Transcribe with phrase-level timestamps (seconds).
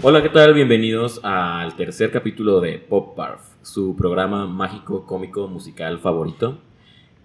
[0.00, 0.54] Hola, ¿qué tal?
[0.54, 6.58] Bienvenidos al tercer capítulo de Pop Barf, su programa mágico, cómico, musical favorito.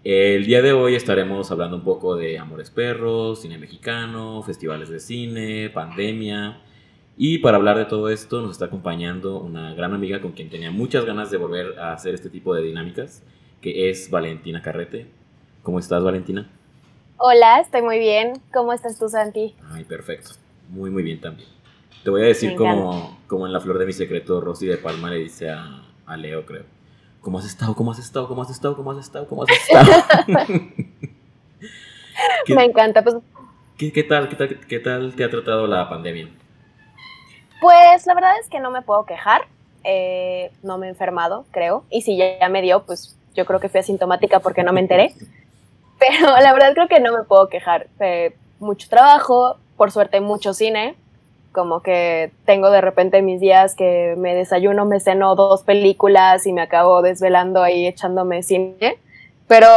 [0.03, 4.99] El día de hoy estaremos hablando un poco de Amores Perros, cine mexicano, festivales de
[4.99, 6.61] cine, pandemia.
[7.15, 10.71] Y para hablar de todo esto nos está acompañando una gran amiga con quien tenía
[10.71, 13.21] muchas ganas de volver a hacer este tipo de dinámicas,
[13.61, 15.05] que es Valentina Carrete.
[15.61, 16.49] ¿Cómo estás, Valentina?
[17.17, 18.33] Hola, estoy muy bien.
[18.51, 19.53] ¿Cómo estás tú, Santi?
[19.69, 20.31] Ay, perfecto.
[20.69, 21.47] Muy, muy bien también.
[22.03, 25.09] Te voy a decir como, como en La Flor de mi Secreto, Rosy de Palma
[25.09, 26.65] le dice a, a Leo, creo.
[27.21, 27.73] ¿Cómo has estado?
[27.75, 28.27] ¿Cómo has estado?
[28.27, 28.75] ¿Cómo has estado?
[28.75, 29.25] ¿Cómo has estado?
[29.27, 29.89] ¿Cómo has estado?
[32.49, 33.01] Me encanta.
[33.01, 33.15] Pues,
[33.77, 36.27] ¿qué, qué, tal, qué, tal, ¿Qué tal te ha tratado la pandemia?
[37.61, 39.43] Pues la verdad es que no me puedo quejar.
[39.85, 41.85] Eh, no me he enfermado, creo.
[41.89, 44.81] Y si ya, ya me dio, pues yo creo que fui asintomática porque no me
[44.81, 45.13] enteré.
[45.99, 47.87] Pero la verdad creo que no me puedo quejar.
[48.01, 50.97] Eh, mucho trabajo, por suerte mucho cine
[51.53, 56.51] como que tengo de repente mis días que me desayuno, me ceno dos películas y
[56.51, 58.97] me acabo desvelando ahí echándome cine.
[59.47, 59.67] Pero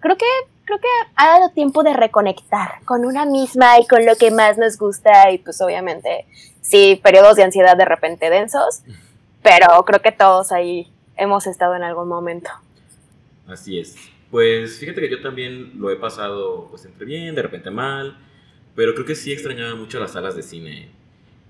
[0.00, 0.26] creo que,
[0.64, 4.58] creo que ha dado tiempo de reconectar con una misma y con lo que más
[4.58, 6.26] nos gusta y pues obviamente
[6.60, 8.82] sí, periodos de ansiedad de repente densos,
[9.42, 12.50] pero creo que todos ahí hemos estado en algún momento.
[13.46, 13.96] Así es.
[14.30, 18.18] Pues fíjate que yo también lo he pasado pues entre bien, de repente mal,
[18.74, 20.90] pero creo que sí extrañaba mucho las salas de cine.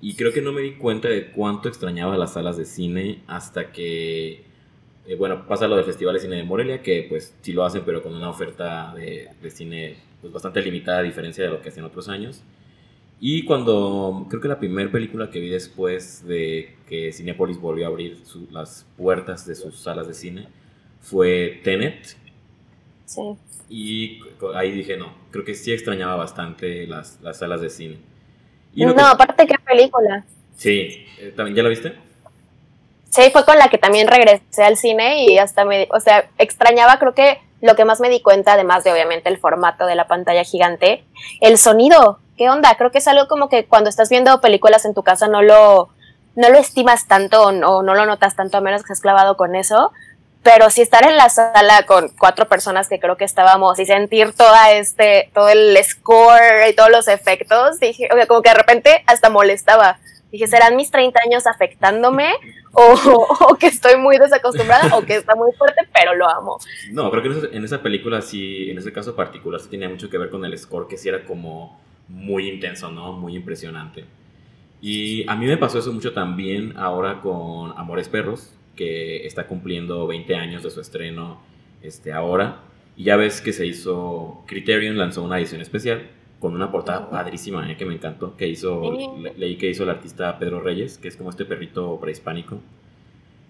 [0.04, 3.72] Y creo que no me di cuenta de cuánto extrañaba las salas de cine hasta
[3.72, 4.44] que,
[5.06, 7.84] eh, bueno, pasa lo del Festival de Cine de Morelia, que pues sí lo hacen,
[7.86, 11.70] pero con una oferta de, de cine pues, bastante limitada a diferencia de lo que
[11.70, 12.42] hacen otros años.
[13.18, 17.88] Y cuando, creo que la primera película que vi después de que Cinepolis volvió a
[17.88, 18.18] abrir
[18.50, 20.48] las puertas de sus salas de cine
[21.00, 22.14] fue Tenet.
[23.06, 23.22] Sí.
[23.70, 24.20] Y
[24.54, 28.13] ahí dije, no, creo que sí extrañaba bastante las, las salas de cine
[28.76, 30.24] no, aparte, ¿qué película?
[30.56, 31.94] Sí, eh, ¿también ya la viste?
[33.10, 36.98] Sí, fue con la que también regresé al cine y hasta me, o sea, extrañaba,
[36.98, 40.06] creo que lo que más me di cuenta, además de obviamente el formato de la
[40.06, 41.04] pantalla gigante,
[41.40, 42.18] el sonido.
[42.36, 42.74] ¿Qué onda?
[42.76, 45.90] Creo que es algo como que cuando estás viendo películas en tu casa no lo,
[46.34, 49.36] no lo estimas tanto o no, no lo notas tanto, a menos que estés clavado
[49.36, 49.92] con eso
[50.44, 54.34] pero si estar en la sala con cuatro personas que creo que estábamos y sentir
[54.34, 58.54] toda este, todo el score y todos los efectos, dije, o sea, como que de
[58.54, 59.98] repente hasta molestaba.
[60.30, 62.32] Dije, ¿serán mis 30 años afectándome?
[62.76, 66.58] O, que estoy muy desacostumbrada o que está muy fuerte, pero lo amo.
[66.90, 70.18] No, creo que en esa película sí, en ese caso particular, sí tenía mucho que
[70.18, 73.12] ver con el score, que sí era como muy intenso, ¿no?
[73.12, 74.06] Muy impresionante.
[74.80, 80.06] Y a mí me pasó eso mucho también ahora con Amores Perros, que está cumpliendo
[80.06, 81.40] 20 años de su estreno
[81.82, 82.60] este, ahora.
[82.96, 86.08] Y ya ves que se hizo, Criterion lanzó una edición especial
[86.40, 88.92] con una portada padrísima eh, que me encantó, que hizo,
[89.36, 92.58] leí que hizo el artista Pedro Reyes, que es como este perrito prehispánico.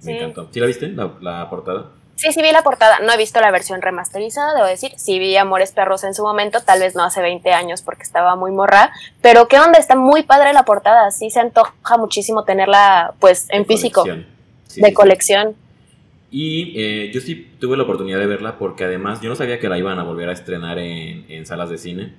[0.02, 0.48] Me encantó.
[0.52, 1.90] ¿Sí la viste, la, la, portada?
[2.16, 3.00] Sí, sí vi la portada.
[3.00, 4.92] No he visto la versión remasterizada, debo decir.
[4.96, 8.36] Sí vi Amores Perros en su momento, tal vez no hace 20 años porque estaba
[8.36, 8.92] muy morra.
[9.20, 11.10] Pero qué onda, está muy padre la portada.
[11.10, 14.04] Sí se antoja muchísimo tenerla pues en físico
[14.76, 15.56] de colección.
[16.36, 19.68] Y eh, yo sí tuve la oportunidad de verla porque además yo no sabía que
[19.68, 22.12] la iban a volver a estrenar en, salas de cine.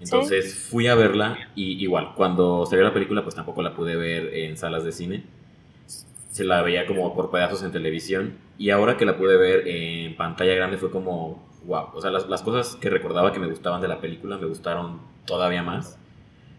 [0.00, 4.32] Entonces fui a verla y igual, cuando salió la película pues tampoco la pude ver
[4.32, 5.24] en salas de cine.
[6.30, 10.16] Se la veía como por pedazos en televisión y ahora que la pude ver en
[10.16, 13.80] pantalla grande fue como, wow, o sea, las, las cosas que recordaba que me gustaban
[13.80, 15.98] de la película me gustaron todavía más.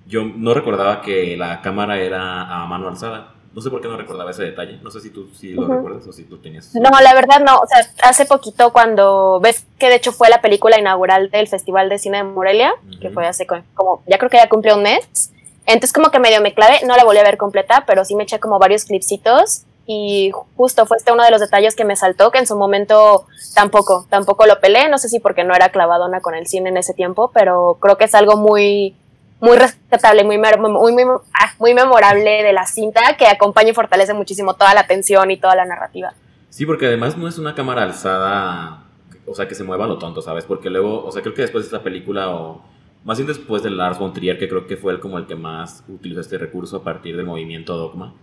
[0.06, 3.98] Yo no recordaba que la cámara era a mano alzada no sé por qué no
[3.98, 4.80] recordaba ese detalle.
[4.84, 6.74] No sé si tú sí lo recuerdas o si tú tenías.
[6.76, 7.60] No, la verdad no.
[7.60, 11.90] O sea, hace poquito cuando ves que de hecho fue la película inaugural del Festival
[11.90, 15.32] de Cine de Morelia, que fue hace como, ya creo que ya cumplió un mes.
[15.66, 18.24] Entonces como que medio me clavé, no la volví a ver completa, pero sí me
[18.24, 22.30] eché como varios clipsitos y justo fue este uno de los detalles que me saltó,
[22.30, 26.22] que en su momento tampoco, tampoco lo pelé, no sé si porque no era clavadona
[26.22, 28.96] con el cine en ese tiempo, pero creo que es algo muy,
[29.40, 31.04] muy respetable, muy, muy, muy,
[31.34, 35.38] ah, muy, memorable de la cinta que acompaña y fortalece muchísimo toda la tensión y
[35.38, 36.14] toda la narrativa.
[36.50, 38.84] Sí, porque además no es una cámara alzada,
[39.26, 40.46] o sea, que se mueva lo tonto, ¿sabes?
[40.46, 42.62] Porque luego, o sea, creo que después de esta película, o
[43.04, 45.36] más bien después de Lars von Trier, que creo que fue el, como el que
[45.36, 48.14] más utilizó este recurso a partir del movimiento Dogma,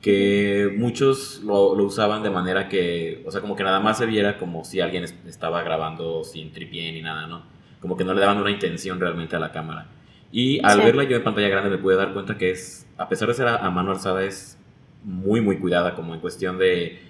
[0.00, 4.06] que muchos lo, lo, usaban de manera que, o sea, como que nada más se
[4.06, 7.42] viera como si alguien estaba grabando sin tripié ni nada, ¿no?
[7.80, 9.88] Como que no le daban una intención realmente a la cámara.
[10.38, 13.26] Y al verla yo en pantalla grande me pude dar cuenta que es, a pesar
[13.28, 14.58] de ser a, mano alzada, es
[15.02, 17.00] muy, muy cuidada, como en cuestión de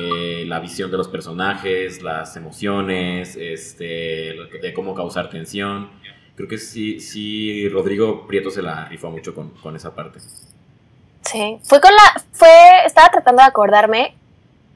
[0.00, 5.90] eh, la visión de los personajes, las emociones, este, de cómo causar tensión.
[6.36, 10.20] Creo que sí, sí, Rodrigo Prieto se la rifó mucho con, con esa parte.
[11.22, 12.48] Sí, fue con la, fue,
[12.86, 14.14] estaba tratando de acordarme,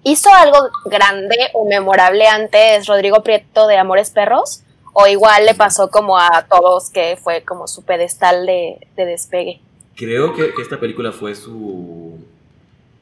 [0.02, 5.88] hizo algo grande o memorable antes Rodrigo Prieto de Amores Perros, o igual le pasó
[5.90, 9.60] como a todos que fue como su pedestal de, despegue.
[9.96, 12.18] Creo que, esta película fue su,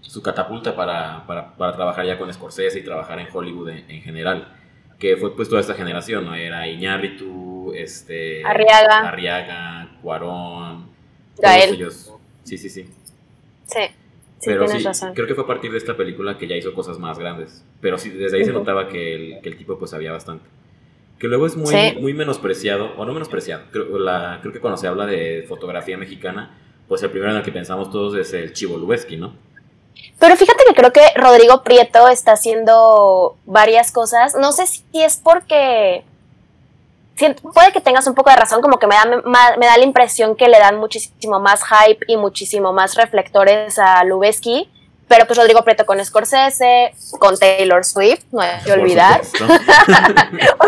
[0.01, 1.25] su catapulta para,
[1.57, 4.57] trabajar ya con Scorsese y trabajar en Hollywood en, general.
[4.99, 6.35] Que fue pues toda esta generación, ¿no?
[6.35, 8.45] Era Iñárritu, este...
[8.45, 9.09] Arriaga.
[9.09, 10.91] Arriaga, Cuarón.
[11.39, 11.91] Gael.
[12.45, 12.87] Sí, sí, sí.
[13.65, 13.81] Sí.
[14.45, 14.85] Pero sí,
[15.15, 17.65] creo que fue a partir de esta película que ya hizo cosas más grandes.
[17.81, 20.45] Pero sí, desde ahí se notaba que el, que el tipo pues sabía bastante
[21.21, 24.89] que luego es muy, muy menospreciado, o no menospreciado, creo, la, creo que cuando se
[24.89, 26.59] habla de fotografía mexicana,
[26.89, 29.35] pues el primero en el que pensamos todos es el Chivo Lubeski, ¿no?
[30.19, 35.19] Pero fíjate que creo que Rodrigo Prieto está haciendo varias cosas, no sé si es
[35.19, 36.05] porque...
[37.53, 39.05] Puede que tengas un poco de razón, como que me da,
[39.59, 44.03] me da la impresión que le dan muchísimo más hype y muchísimo más reflectores a
[44.05, 44.71] Lubeski,
[45.11, 49.21] pero pues Rodrigo Prieto con Scorsese, con Taylor Swift, no hay que olvidar.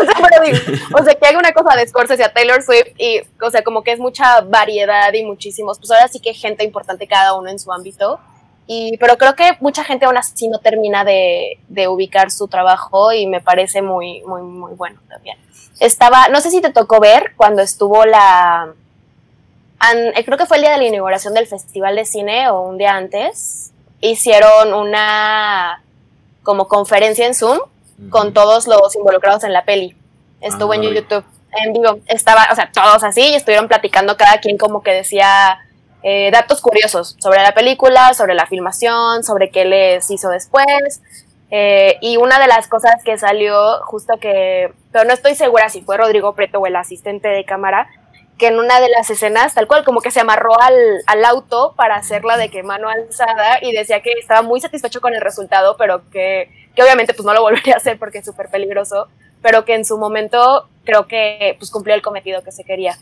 [0.93, 3.83] o, sea, que haga una cosa de Scorsese a Taylor Swift y, o sea, como
[3.83, 7.57] que es mucha variedad y muchísimos, pues ahora sí que gente importante cada uno en
[7.57, 8.19] su ámbito.
[8.67, 13.13] Y, pero creo que mucha gente aún así no termina de, de ubicar su trabajo
[13.13, 15.37] y me parece muy, muy, muy bueno también.
[15.79, 18.73] Estaba, no sé si te tocó ver cuando estuvo la,
[20.25, 22.95] creo que fue el día de la inauguración del Festival de Cine o un día
[22.95, 23.72] antes,
[24.03, 25.81] hicieron una
[26.43, 27.59] como conferencia en Zoom
[28.09, 29.95] con todos los involucrados en la peli.
[30.41, 31.23] Estuvo en YouTube
[31.63, 31.99] en vivo.
[32.07, 35.59] Estaba, o sea, todos así y estuvieron platicando cada quien como que decía
[36.03, 41.01] eh, datos curiosos sobre la película, sobre la filmación, sobre qué les hizo después.
[41.49, 45.81] Eh, y una de las cosas que salió, justo que, pero no estoy segura si
[45.81, 47.87] fue Rodrigo Preto o el asistente de cámara,
[48.37, 51.95] que en una de las escenas, tal cual, como que se amarró al, auto para
[51.95, 56.09] hacerla de que mano alzada y decía que estaba muy satisfecho con el resultado, pero
[56.09, 59.07] que, obviamente pues no lo volvería a hacer porque es súper peligroso,
[59.41, 62.97] pero que en su momento creo que pues cumplió el cometido que se quería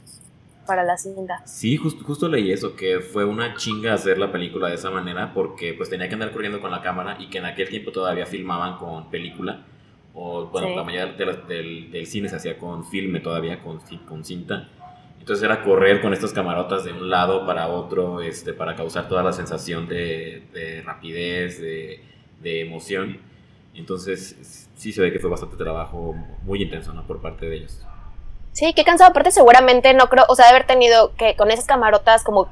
[0.68, 1.42] para la cinta.
[1.46, 5.34] Sí, justo, justo leí eso, que fue una chinga hacer la película de esa manera
[5.34, 8.26] porque pues tenía que andar corriendo con la cámara y que en aquel tiempo todavía
[8.26, 9.66] filmaban con película
[10.14, 11.14] o bueno, la mayoría
[11.48, 14.70] del, cine se hacía con filme todavía, con, con cinta
[15.22, 19.22] entonces era correr con estas camarotas de un lado para otro, este, para causar toda
[19.22, 22.02] la sensación de, rapidez, de,
[22.42, 23.20] emoción.
[23.76, 27.06] Entonces sí se ve que fue bastante trabajo muy intenso, ¿no?
[27.06, 27.86] Por parte de ellos.
[28.52, 29.12] Sí, qué cansado.
[29.12, 32.50] Aparte seguramente no creo, o sea, de haber tenido que con esas camarotas como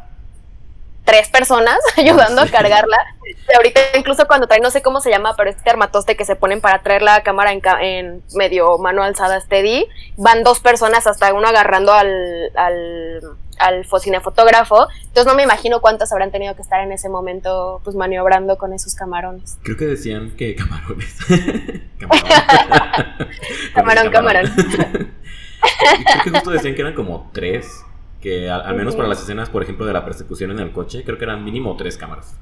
[1.09, 2.97] tres personas ayudando a cargarla.
[3.25, 6.35] Y ahorita incluso cuando traen, no sé cómo se llama, pero este armatoste que se
[6.35, 11.47] ponen para traer la cámara en, medio mano alzada steady, van dos personas hasta uno
[11.47, 13.21] agarrando al, al,
[13.57, 14.87] al cinefotógrafo.
[14.99, 18.73] Entonces no me imagino cuántas habrán tenido que estar en ese momento pues maniobrando con
[18.73, 19.57] esos camarones.
[19.63, 21.17] Creo que decían que camarones.
[23.73, 24.51] camarón, camarón.
[24.55, 27.83] creo que justo decían que eran como tres
[28.21, 31.17] que al, menos para las escenas, por ejemplo, de la persecución en el coche, creo
[31.17, 32.37] que eran mínimo tres cámaras.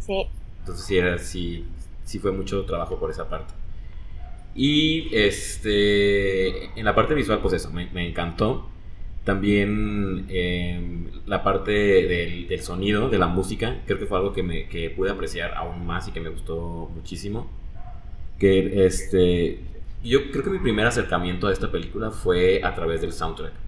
[0.00, 0.26] Sí.
[0.60, 1.64] Entonces sí, era, sí,
[2.04, 3.52] sí fue mucho trabajo por esa parte.
[4.54, 8.68] Y este, en la parte visual, pues eso, me, encantó.
[9.24, 14.44] También em, la parte del, del, sonido, de la música, creo que fue algo que,
[14.44, 17.50] me, que pude apreciar aún más y que me gustó muchísimo.
[18.38, 19.60] Que este,
[20.04, 23.65] yo creo que mi primer acercamiento a esta película fue a través del soundtrack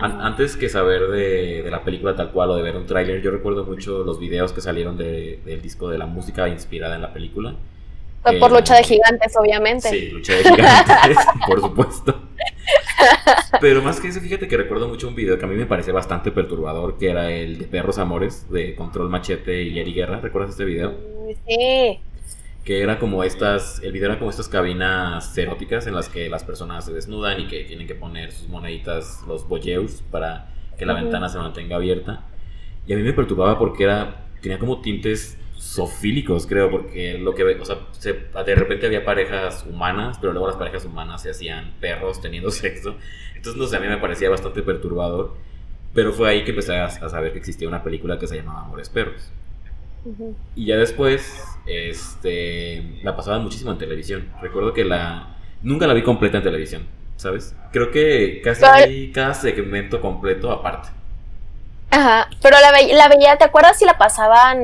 [0.00, 3.64] antes que saber de, la película tal cual o de ver un tráiler, yo recuerdo
[3.64, 7.54] mucho los videos que salieron del disco de la música inspirada en la película.
[8.22, 9.88] Fue por Lucha de Gigantes, obviamente.
[9.88, 12.20] Sí, Lucha de Gigantes, por supuesto.
[13.60, 15.90] Pero más que eso, fíjate que recuerdo mucho un video que a mí me parece
[15.90, 20.20] bastante perturbador, que era el de Perros Amores, de Control Machete y Eri Guerra.
[20.20, 20.94] ¿Recuerdas este video?
[21.46, 22.00] Sí
[22.64, 26.44] que era como estas, el video era como estas cabinas eróticas en las que las
[26.44, 30.94] personas se desnudan y que tienen que poner sus moneditas, los boyeus, para que la
[30.94, 32.24] ventana se mantenga abierta.
[32.86, 37.44] Y a mí me perturbaba porque era, tenía como tintes sofílicos, creo, porque lo que,
[37.44, 37.78] o sea,
[38.44, 42.96] de repente había parejas humanas, pero luego las parejas humanas se hacían perros teniendo sexo.
[43.34, 45.34] Entonces, no sé, a mí me parecía bastante perturbador.
[45.94, 48.62] Pero fue ahí que empecé a, a saber que existía una película que se llamaba
[48.62, 49.30] Amores Perros.
[50.56, 54.28] Y ya después, este, la pasaban muchísimo en televisión.
[54.40, 56.82] Recuerdo que la, nunca la vi completa en televisión,
[57.16, 57.56] ¿sabes?
[57.72, 60.88] Creo que casi vi cada segmento completo aparte.
[61.94, 64.58] Ajá, pero la, la veía, ¿te acuerdas si la pasaban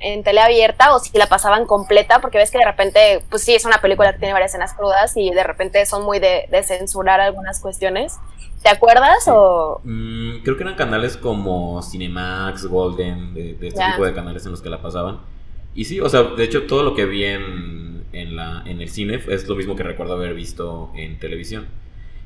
[0.00, 2.20] en tele abierta o si la pasaban completa?
[2.20, 5.16] Porque ves que de repente, pues sí, es una película que tiene varias escenas crudas
[5.16, 8.14] y de repente son muy de, censurar algunas cuestiones.
[8.62, 9.80] ¿Te acuerdas o...?
[9.82, 14.62] Mm, creo que eran canales como Cinemax, Golden, de, este tipo de canales en los
[14.62, 15.18] que la pasaban.
[15.74, 18.88] Y sí, o sea, de hecho todo lo que vi en, en, la, en el
[18.88, 21.66] cine es lo mismo que recuerdo haber visto en televisión.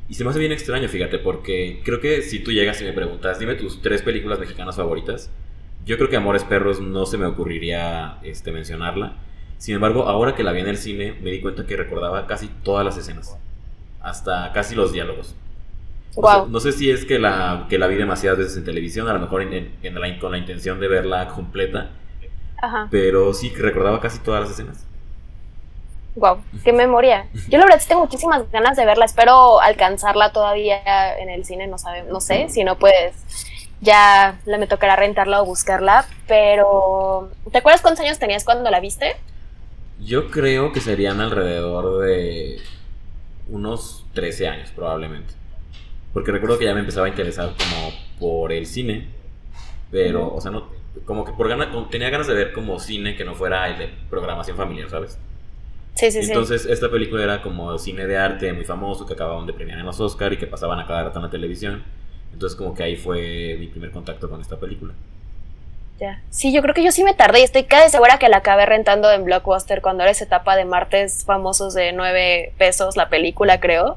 [0.09, 2.93] Y se me hace bien extraño, fíjate, porque creo que si tú llegas y me
[2.93, 5.31] preguntas, dime tus tres películas mexicanas favoritas,
[5.85, 9.17] yo creo que Amores Perros no se me ocurriría este, mencionarla.
[9.59, 12.49] Sin embargo, ahora que la vi en el cine, me di cuenta que recordaba casi
[12.63, 13.37] todas las escenas,
[14.01, 15.35] hasta casi los diálogos.
[16.49, 19.21] no sé si es que la, que la vi demasiadas veces en televisión, a lo
[19.21, 19.73] mejor en,
[20.21, 21.91] con la intención de verla completa,
[22.91, 24.87] pero sí que recordaba casi todas las escenas.
[26.15, 27.27] Wow, qué memoria.
[27.49, 29.05] Yo la verdad sí tengo muchísimas ganas de verla.
[29.05, 33.15] Espero alcanzarla todavía en el cine, no sabe, no sé, si no puedes
[33.83, 39.17] ya me tocará rentarla o buscarla, pero ¿te acuerdas cuántos años tenías cuando la viste?
[40.01, 42.61] Yo creo que serían alrededor de
[43.49, 45.35] unos 13 años probablemente.
[46.13, 47.91] Porque recuerdo que ya me empezaba a interesar como
[48.21, 49.09] por el cine,
[49.91, 50.69] pero, o sea, no,
[51.05, 53.91] como que por ganas, tenía ganas de ver como cine que no fuera el de
[54.09, 55.19] programación familiar, ¿sabes?
[55.95, 59.53] Sí, sí, Entonces, esta película era como cine de arte muy famoso que acababan de
[59.53, 61.83] premiar en los Oscar y que pasaban a cada rato en la televisión.
[62.33, 64.95] Entonces, como que ahí fue mi primer contacto con esta película.
[66.01, 66.21] Ya.
[66.31, 68.67] Sí, yo creo que yo sí me tardé y estoy casi segura que la acabé
[68.67, 73.61] rentando en Blockbuster cuando era esa etapa de martes famosos de 9 pesos la película,
[73.61, 73.97] creo.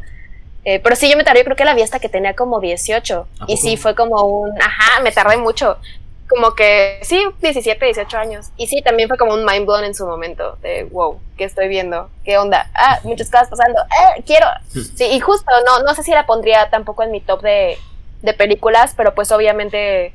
[0.66, 2.60] Eh, pero sí, yo me tardé, yo creo que la vi hasta que tenía como
[2.60, 3.28] 18.
[3.48, 5.78] Y sí, fue como un, ajá, me tardé mucho
[6.30, 8.48] como que sí, 17, 18 años.
[8.58, 11.68] Y sí, también fue como un mind blown en su momento, de wow, ¿qué estoy
[11.68, 12.10] viendo?
[12.24, 12.70] ¿Qué onda?
[12.74, 14.48] Ah, muchas cosas pasando, eh, quiero.
[14.72, 17.78] Sí, y justo, no, no sé si la pondría tampoco en mi top de,
[18.22, 20.14] de películas, pero pues obviamente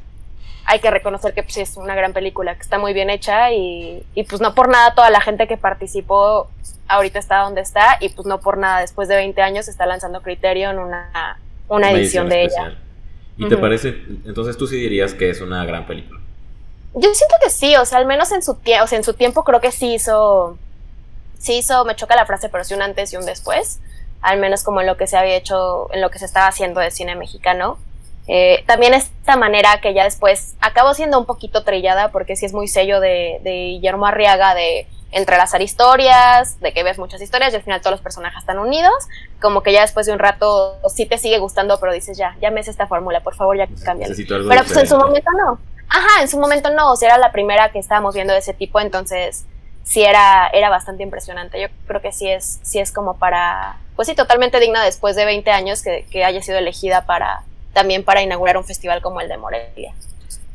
[0.67, 4.05] hay que reconocer que pues, es una gran película, que está muy bien hecha y,
[4.14, 6.49] y, pues no por nada toda la gente que participó
[6.90, 10.23] ahorita está donde está y pues no por nada después de 20 años está lanzando
[10.23, 11.38] Criterion una,
[11.69, 12.76] una, edición, de ella.
[13.40, 13.88] ¿Y te parece,
[14.26, 16.20] entonces tú sí dirías que es una gran película?
[16.94, 19.44] Yo siento que sí, o sea, al menos en su, o sea, en su tiempo
[19.44, 20.59] creo que sí hizo,
[21.38, 23.80] sí hizo, me choca la frase, pero sí un antes y un después,
[24.20, 26.80] al menos como en lo que se había hecho, en lo que se estaba haciendo
[26.80, 27.78] de cine mexicano.
[28.26, 32.52] Eh, también esta manera que ya después acabó siendo un poquito trillada, porque sí es
[32.52, 37.57] muy sello de, de Guillermo Arriaga de entrelazar historias, de que ves muchas historias y
[37.57, 38.95] al final todos los personajes están unidos,
[39.40, 42.50] como que ya después de un rato sí te sigue gustando, pero dices ya, ya
[42.50, 44.14] me esta fórmula, por favor, ya cámbiala.
[44.17, 45.59] Pero pues en su momento no.
[45.88, 48.55] Ajá, en su momento no, o sea, era la primera que estábamos viendo de ese
[48.55, 49.45] tipo, entonces
[49.83, 51.61] sí era, era bastante impresionante.
[51.61, 55.25] Yo creo que sí es, sí es como para, pues sí, totalmente digna después de
[55.25, 59.29] 20 años que, que haya sido elegida para, también para inaugurar un festival como el
[59.29, 59.93] de Morelia.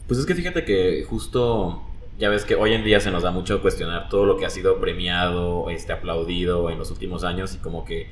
[0.08, 1.82] Pues es que fíjate que justo
[2.18, 4.50] ya ves que hoy en día se nos da mucho cuestionar todo lo que ha
[4.50, 8.08] sido premiado, este, aplaudido en los últimos años y como que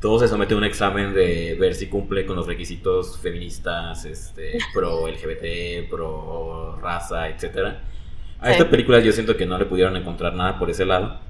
[0.00, 4.58] todo se somete a un examen de ver si cumple con los requisitos feministas, este,
[4.74, 7.76] pro LGBT, pro raza, etc.
[8.40, 11.20] A esta película yo siento que no le pudieron encontrar nada por ese lado,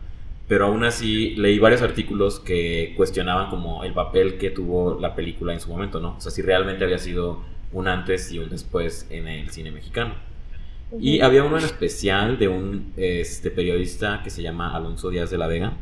[0.48, 5.52] pero aún así leí varios artículos que cuestionaban como el papel que tuvo la película
[5.52, 6.16] en su momento, ¿no?
[6.16, 10.14] O sea, si realmente había sido un antes y un después en el cine mexicano.
[11.00, 15.38] Y había uno en especial de un este, periodista que se llama Alonso Díaz de
[15.38, 15.74] la Vega,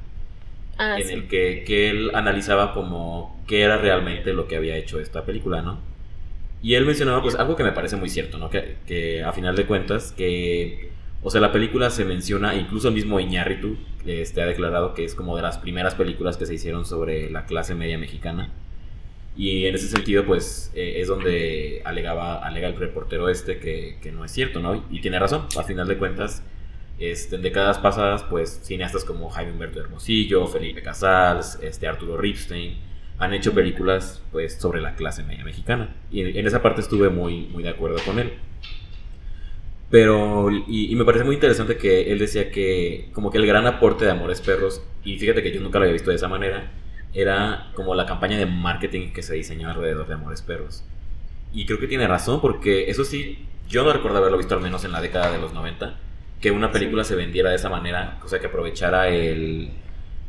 [0.78, 5.00] ah, en el que, que, él analizaba como qué era realmente lo que había hecho
[5.00, 5.78] esta película, ¿no?
[6.62, 8.50] Y él mencionaba pues algo que me parece muy cierto, ¿no?
[8.50, 10.90] Que, que a final de cuentas, que,
[11.22, 13.76] o sea, la película se menciona, incluso el mismo Iñárritu
[14.06, 17.46] este, ha declarado que es como de las primeras películas que se hicieron sobre la
[17.46, 18.50] clase media mexicana.
[19.36, 24.12] Y en ese sentido, pues eh, es donde alegaba, alega el reportero este que, que,
[24.12, 24.84] no es cierto, ¿no?
[24.90, 26.42] Y tiene razón, a final de cuentas,
[26.98, 32.76] este, en décadas pasadas, pues cineastas como Jaime Humberto Hermosillo, Felipe Casals, este, Arturo Ripstein,
[33.18, 35.94] han hecho películas pues sobre la clase media mexicana.
[36.10, 38.32] Y en esa parte estuve muy, muy de acuerdo con él.
[39.90, 43.66] Pero, y, y, me parece muy interesante que él decía que como que el gran
[43.66, 46.70] aporte de Amores Perros, y fíjate que yo nunca lo había visto de esa manera,
[47.12, 50.84] era como la campaña de marketing que se diseñó alrededor de Amores Perros.
[51.52, 54.84] Y creo que tiene razón, porque eso sí, yo no recuerdo haberlo visto al menos
[54.84, 55.96] en la década de los 90,
[56.40, 59.70] que una película se vendiera de esa manera, o sea, que aprovechara el,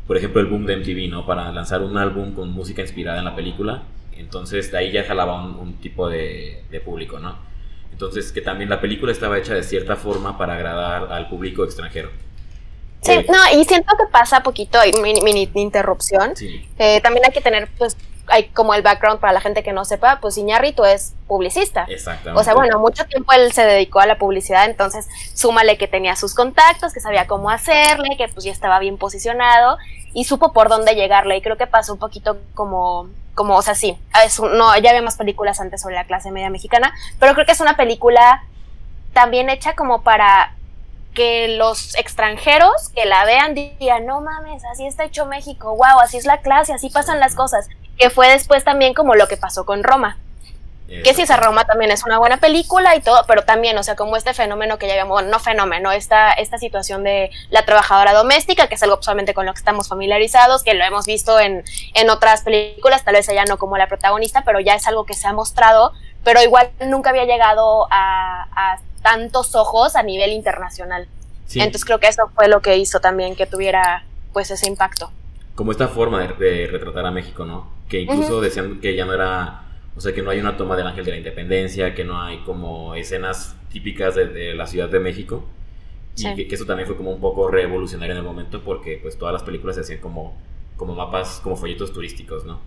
[0.07, 1.25] por ejemplo, el boom de MTV, ¿no?
[1.25, 3.83] Para lanzar un álbum con música inspirada en la película.
[4.13, 7.37] Entonces, de ahí ya jalaba un, tipo de, de público, ¿no?
[7.91, 12.09] Entonces, que también la película estaba hecha de cierta forma para agradar al público extranjero.
[13.01, 16.33] Sí, no, y siento que pasa poquito, mini, mini interrupción.
[16.77, 19.85] Eh, también hay que tener, pues, hay como el background para la gente que no
[19.85, 21.85] sepa, pues Iñárritu es publicista.
[21.89, 22.39] Exactamente.
[22.39, 26.15] O sea, bueno, mucho tiempo él se dedicó a la publicidad, entonces súmale que tenía
[26.15, 29.77] sus contactos, que sabía cómo hacerle, que pues ya estaba bien posicionado
[30.13, 31.37] y supo por dónde llegarle.
[31.37, 33.97] Y creo que pasó un poquito como, como o sea, sí,
[34.53, 37.61] no, ya había más películas antes sobre la clase media mexicana, pero creo que es
[37.61, 38.43] una película
[39.13, 40.55] también hecha como para
[41.13, 46.17] que los extranjeros que la vean digan, no mames, así está hecho México, wow, así
[46.17, 49.65] es la clase, así pasan las cosas, que fue después también como lo que pasó
[49.65, 50.17] con Roma.
[51.05, 53.95] Que si esa Roma también es una buena película y todo, pero también, o sea,
[53.95, 58.11] como este fenómeno que ya habíamos, bueno, no fenómeno, esta, esta situación de la trabajadora
[58.11, 61.63] doméstica, que es algo solamente con lo que estamos familiarizados, que lo hemos visto en,
[61.93, 65.13] en otras películas, tal vez ella no como la protagonista, pero ya es algo que
[65.13, 71.07] se ha mostrado, pero igual nunca había llegado a, a tantos ojos a nivel internacional.
[71.53, 75.11] Entonces creo que eso fue lo que hizo también que tuviera pues ese impacto.
[75.55, 77.69] Como esta forma de, retratar a México, ¿no?
[77.89, 79.63] Que incluso decían que ya no era,
[79.95, 82.39] o sea, que no hay una toma del Ángel de la Independencia, que no hay
[82.43, 85.43] como escenas típicas de, la Ciudad de México.
[86.15, 89.17] Y que, que, eso también fue como un poco revolucionario en el momento porque pues
[89.17, 90.37] todas las películas se hacían como,
[90.77, 92.59] como mapas, como folletos turísticos, ¿no?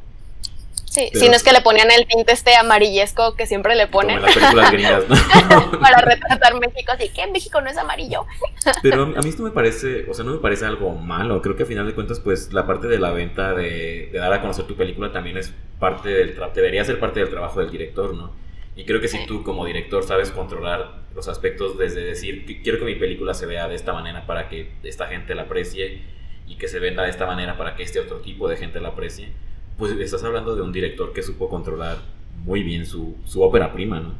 [0.94, 4.20] Sí, si no es que le ponían el tinte este amarillesco que siempre le ponen.
[4.20, 5.80] Como en las películas gringas, ¿no?
[5.80, 8.26] Para retratar México, así que México no es amarillo.
[8.82, 11.42] Pero a mí esto me parece, o sea, no me parece algo malo.
[11.42, 14.40] Creo que a final de cuentas, pues la parte de la venta, de, dar a
[14.40, 18.32] conocer tu película también es parte del debería ser parte del trabajo del director, ¿no?
[18.76, 22.84] Y creo que si tú como director sabes controlar los aspectos desde decir, quiero que
[22.84, 26.02] mi película se vea de esta manera para que esta gente la aprecie
[26.46, 28.90] y que se venda de esta manera para que este otro tipo de gente la
[28.90, 29.32] aprecie
[29.78, 31.98] pues estás hablando de un director que supo controlar
[32.44, 34.14] muy bien su, ópera prima, ¿no?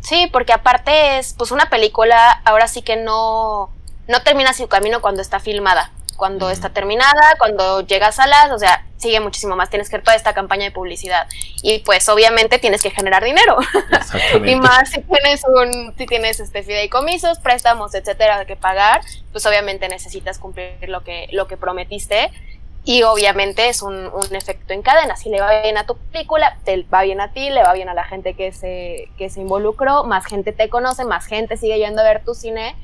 [0.00, 3.70] Sí, porque aparte es pues una película, ahora sí que no,
[4.08, 5.92] no termina su camino cuando está filmada.
[6.16, 9.70] Cuando está terminada, cuando llega a salas, o sea, sigue muchísimo más.
[9.70, 11.26] Tienes que hacer toda esta campaña de publicidad.
[11.62, 13.56] Y pues obviamente tienes que generar dinero.
[14.44, 19.00] y más si tienes un, si tienes este fideicomisos, préstamos, etcétera, que pagar,
[19.32, 22.30] pues obviamente necesitas cumplir lo que, lo que prometiste.
[22.84, 25.16] Y obviamente es un, un, efecto en cadena.
[25.16, 27.88] Si le va bien a tu película, te va bien a ti, le va bien
[27.90, 31.78] a la gente que se, que se involucró, más gente te conoce, más gente sigue
[31.78, 32.74] yendo a ver tu cine.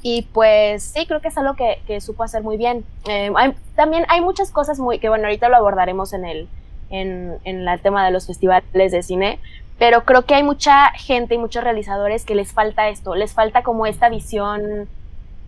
[0.00, 2.84] Y pues sí, creo que es algo que, que supo hacer muy bien.
[3.06, 3.30] Eh,
[3.74, 6.48] también hay muchas cosas muy, que bueno, ahorita lo abordaremos en el,
[6.90, 9.38] en, en el tema de los festivales de cine,
[9.78, 13.62] pero creo que hay mucha gente y muchos realizadores que les falta esto, les falta
[13.62, 14.88] como esta visión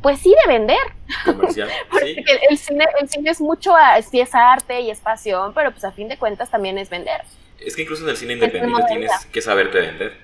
[0.03, 0.79] pues sí de vender.
[1.25, 1.71] Comercial.
[1.91, 3.75] Porque el, cine, el cine es mucho,
[4.09, 7.23] sí es arte y es pasión, pero pues a fin de cuentas también es vender.
[7.61, 10.17] Es que incluso en el cine independiente tienes que saberte vender.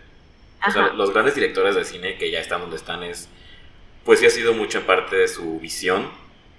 [0.67, 3.29] O sea, los grandes directores de cine que ya están donde están es,
[4.05, 6.11] pues sí ha sido mucho en parte de su visión,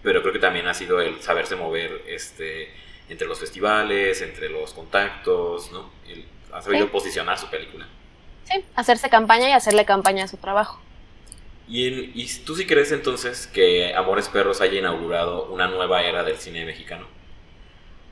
[0.02, 2.69] pero creo que también ha sido el saberse mover este,
[3.08, 5.89] entre los festivales, entre los contactos, ¿no?
[6.08, 7.88] El, ha sabido posicionar su película.
[8.43, 10.80] Sí, hacerse campaña y hacerle campaña a su trabajo.
[11.76, 16.66] ¿Y, tú sí crees entonces que Amores Perros haya inaugurado una nueva era del cine
[16.66, 17.08] mexicano?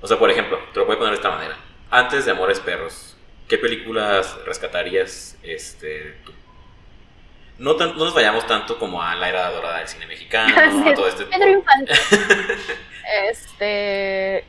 [0.01, 1.55] O sea, por ejemplo, te lo voy a poner de esta manera.
[1.91, 3.15] Antes de Amores Perros,
[3.47, 6.33] ¿qué películas rescatarías este, tú?
[7.59, 10.55] No, no nos vayamos tanto como a la era dorada del cine mexicano,
[10.89, 11.63] a todo este Pedro
[13.29, 14.43] este.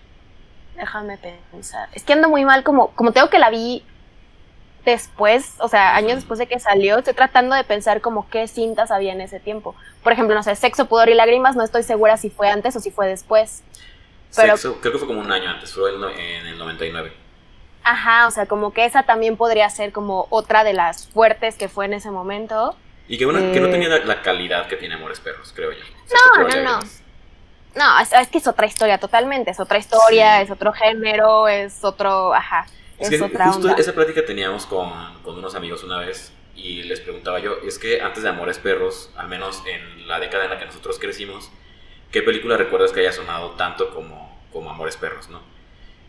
[0.75, 1.19] Déjame
[1.51, 1.91] pensar.
[1.93, 3.85] Es que ando muy mal, como, como tengo que la vi
[4.85, 8.91] después, o sea, años después de que salió, estoy tratando de pensar como qué cintas
[8.91, 9.75] había en ese tiempo.
[10.03, 12.81] Por ejemplo, no sé, Sexo, Pudor y Lágrimas, no estoy segura si fue antes o
[12.81, 13.63] si fue después.
[14.35, 17.13] Pero, Sexo, creo que fue como un año antes, fue en el 99.
[17.85, 21.69] Ajá, o sea, como que esa también podría ser como otra de las fuertes que
[21.69, 22.77] fue en ese momento.
[23.09, 25.85] Y que, una, que no eh, tenía la, calidad que tiene Amores Perros, creo yo.
[26.37, 26.81] no, no, no.
[27.75, 32.35] No, es, que es otra historia totalmente, es otra historia, es otro género, es otro,
[32.35, 32.67] ajá.
[33.03, 34.91] Es, que justo esa plática teníamos con,
[35.23, 39.11] con, unos amigos una vez y les preguntaba yo, es que antes de Amores Perros,
[39.17, 41.51] al menos en la década en la que nosotros crecimos,
[42.11, 45.41] ¿qué película recuerdas que haya sonado tanto como, como Amores Perros, no?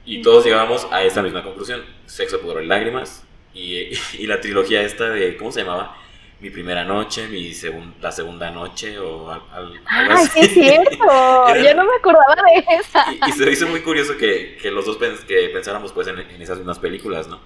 [0.06, 4.82] Y todos llegábamos a esa misma conclusión, Sexo, Pudor y Lágrimas, y, y la trilogía
[4.82, 5.98] esta de, ¿cómo se llamaba?
[6.44, 7.54] Mi primera noche, mi
[8.02, 10.98] la segunda noche o al, ¡Ay, qué es cierto!
[11.64, 13.06] Yo no me acordaba de esa.
[13.30, 16.58] Y, se me hizo muy curioso que, que los dos que pensáramos pues en, esas
[16.58, 17.40] mismas películas, ¿no?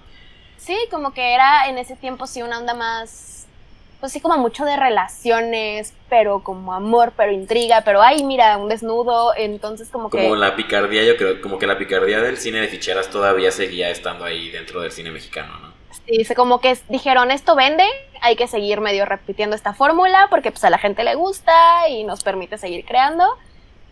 [0.56, 3.46] Sí, como que era en ese tiempo sí una onda más,
[4.00, 8.68] pues sí como mucho de relaciones, pero como amor, pero intriga, pero ay, mira, un
[8.68, 10.24] desnudo, entonces como que...
[10.24, 13.90] Como la picardía, yo creo, como que la picardía del cine de ficheras todavía seguía
[13.90, 15.67] estando ahí dentro del cine mexicano, ¿no?
[16.08, 17.84] Sí, como que dijeron, esto vende,
[18.22, 22.04] hay que seguir medio repitiendo esta fórmula porque pues a la gente le gusta y
[22.04, 23.24] nos permite seguir creando.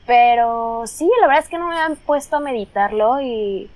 [0.07, 3.71] Pero sí, la verdad es que no me han puesto a meditarlo y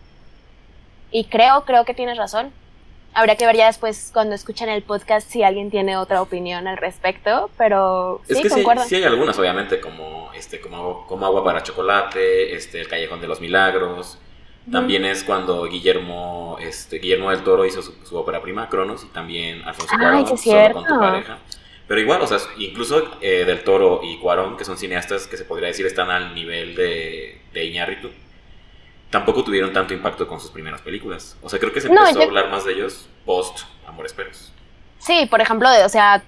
[1.10, 2.52] Y creo, creo que tienes razón.
[3.12, 6.76] Habría que ver ya después cuando escuchen el podcast si alguien tiene otra opinión al
[6.76, 8.50] respecto, pero es sí, que.
[8.50, 13.26] Sí, hay algunas, obviamente, como este, como, como agua para chocolate, este, el callejón de
[13.28, 14.18] los milagros.
[14.70, 19.62] También es cuando Guillermo, este, Guillermo del Toro hizo su, ópera prima, Cronos, y también
[19.62, 21.38] Alfonso Cuarón, solo con tu pareja.
[21.88, 25.44] Pero igual, o sea, incluso eh, del Toro y Cuarón, que son cineastas que se
[25.44, 28.10] podría decir están al nivel de, de Iñárritu,
[29.10, 31.36] tampoco tuvieron tanto impacto con sus primeras películas.
[31.42, 34.52] O sea, creo que se empezó a hablar más de ellos post Amores Perros.
[34.98, 36.22] Sí, por ejemplo, de, o sea,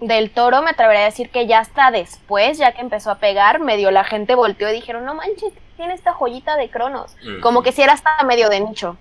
[0.00, 3.60] del Toro me atrevería a decir que ya hasta después, ya que empezó a pegar,
[3.60, 7.16] medio la gente volteó y dijeron, no manches, tiene esta joyita de Cronos.
[7.40, 8.98] Como que si era hasta medio de nicho.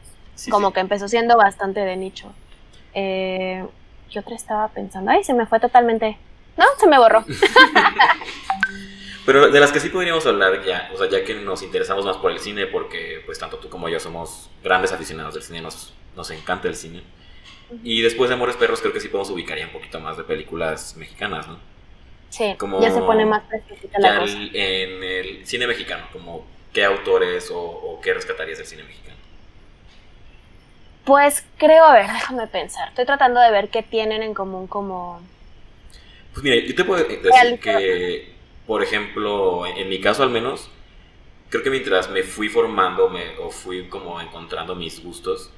[0.50, 2.32] como que empezó siendo bastante de nicho.
[2.94, 3.66] Eh,
[4.12, 5.12] ¿Qué otra estaba pensando?
[5.12, 6.18] Ay, se me fue totalmente.
[6.56, 7.26] No, se me borró.
[9.26, 12.18] Pero de las que sí podríamos hablar ya, o sea, ya que nos interesamos más
[12.18, 15.94] por el cine, porque pues tanto tú como yo somos grandes aficionados del cine, nos,
[16.16, 17.02] nos encanta el cine.
[17.84, 20.24] Y después de Amores Perros creo que sí podemos ubicar ya un poquito más de
[20.24, 21.60] películas mexicanas, ¿no?
[22.30, 23.44] Sí, ya se pone más
[23.98, 24.38] la cosa.
[24.54, 29.17] En el cine mexicano, como qué autores o, o qué rescatarías del cine mexicano.
[31.06, 32.89] Pues creo, a ver, déjame pensar.
[32.89, 35.21] Estoy tratando de ver qué tienen en común como...
[36.34, 40.69] Pues mira, yo te puedo decir que por ejemplo, en, mi caso al menos,
[41.49, 45.51] creo que mientras me fui formando o fui como encontrando mis gustos,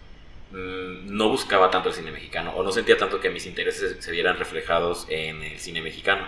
[0.51, 4.11] mm, no buscaba tanto el cine mexicano o no sentía tanto que mis intereses se
[4.11, 6.27] vieran reflejados en el cine mexicano.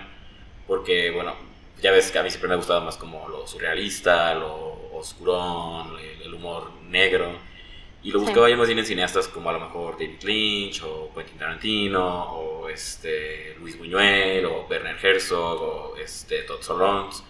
[0.67, 1.35] Porque, bueno,
[1.81, 5.97] ya ves que a mí siempre me ha gustado más como lo surrealista, lo oscurón,
[6.23, 7.39] el, humor negro.
[8.03, 11.11] Y lo buscaba yo más bien en cineastas como a lo mejor David Lynch o
[11.13, 17.23] Quentin Tarantino o este Luis Buñuel o Werner Herzog o este Todd Solondz.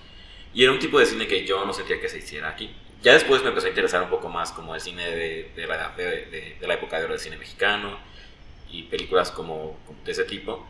[0.53, 2.73] Y era un tipo de cine que yo no sentía que se hiciera aquí.
[3.01, 5.89] Ya después me empezó a interesar un poco más como el cine de, de, la,
[5.97, 7.97] de, de la, época de oro del cine mexicano
[8.69, 10.65] y películas como, de ese tipo.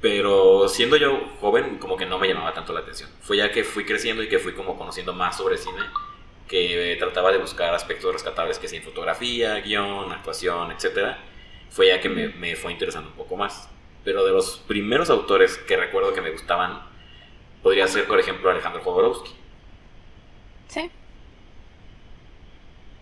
[0.00, 3.10] Pero siendo yo joven, como que no me llamaba tanto la atención.
[3.20, 5.82] Fue ya que fui creciendo y que fui como conociendo más sobre cine
[6.50, 11.16] que trataba de buscar aspectos rescatables que sea en fotografía, guion, actuación, etc.
[11.70, 13.68] Fue ya que me, fue interesando un poco más.
[14.02, 16.82] Pero de los primeros autores que recuerdo que me gustaban,
[17.62, 19.30] podría ser, por ejemplo, Alejandro Jodorowsky.
[20.66, 20.90] Sí.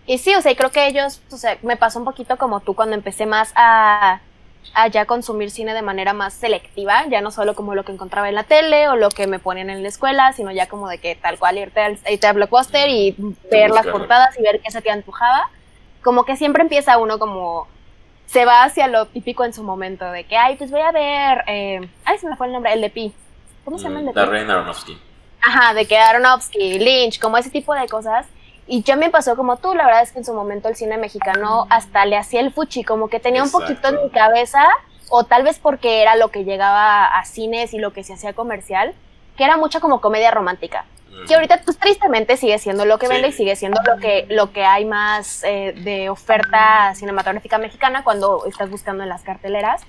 [0.07, 2.75] Y sí, o sea, creo que ellos, o sea, me pasó un poquito como tú
[2.75, 4.21] cuando empecé más a
[4.75, 8.29] a ya consumir cine de manera más selectiva, ya no solo como lo que encontraba
[8.29, 10.99] en la tele o lo que me ponían en la escuela, sino ya como de
[10.99, 13.15] que tal cual irte al, irte al blockbuster y
[13.51, 15.51] ver las portadas y ver qué se te antojaba.
[16.03, 17.67] Como que siempre empieza uno como
[18.27, 21.45] se va hacia lo típico en su momento, de que, ay, pues voy a ver,
[21.47, 23.13] eh, ay, se me fue el nombre, el de Pi.
[23.65, 24.21] ¿Cómo se llama el de Pi?
[24.21, 24.99] Darren Aronofsky.
[25.41, 28.27] Ajá, de que Aronofsky, Lynch, como ese tipo de cosas.
[28.71, 30.99] Y ya me pasó como tú, la verdad es que en su momento el cine
[30.99, 34.63] mexicano hasta le hacía el fuchi, como que tenía un poquito en mi cabeza,
[35.09, 38.35] o tal vez porque era lo que llegaba a cines y lo que se hacía
[38.35, 38.95] comercial,
[39.39, 40.85] que era mucha como comedia romántica.
[41.27, 44.53] Que ahorita pues tristemente sigue siendo lo que vende y sigue siendo lo que, lo
[44.53, 49.83] que hay más eh, de oferta cinematográfica mexicana cuando estás buscando en las carteleras.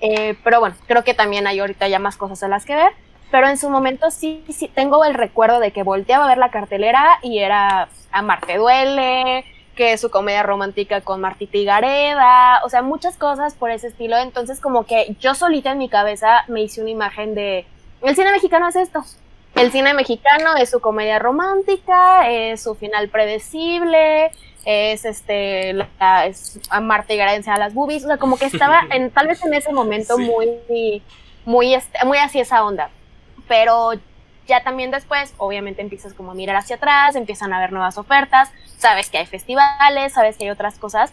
[0.00, 2.92] Eh, pero bueno, creo que también hay ahorita ya más cosas a las que ver.
[3.30, 6.50] Pero en su momento sí, sí tengo el recuerdo de que volteaba a ver la
[6.50, 9.44] cartelera y era Amarte duele,
[9.76, 14.16] que su comedia romántica con Martita y Gareda, o sea, muchas cosas por ese estilo.
[14.16, 17.66] Entonces, como que yo solita en mi cabeza me hice una imagen de
[18.02, 19.04] el cine mexicano es esto.
[19.54, 24.30] El cine mexicano es su comedia romántica, es su final predecible,
[24.64, 28.46] es este la, es a Marta y Gareda a las boobies, o sea, como que
[28.46, 31.02] estaba en, tal vez en ese momento muy
[31.44, 32.90] muy este, muy así esa onda
[33.48, 33.92] pero
[34.48, 38.50] ya también después, obviamente empiezas como a mirar hacia atrás, empiezan a haber nuevas ofertas,
[38.78, 41.12] sabes que hay festivales, sabes que hay otras cosas,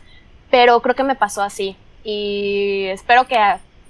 [0.50, 3.38] pero creo que me pasó así y espero que,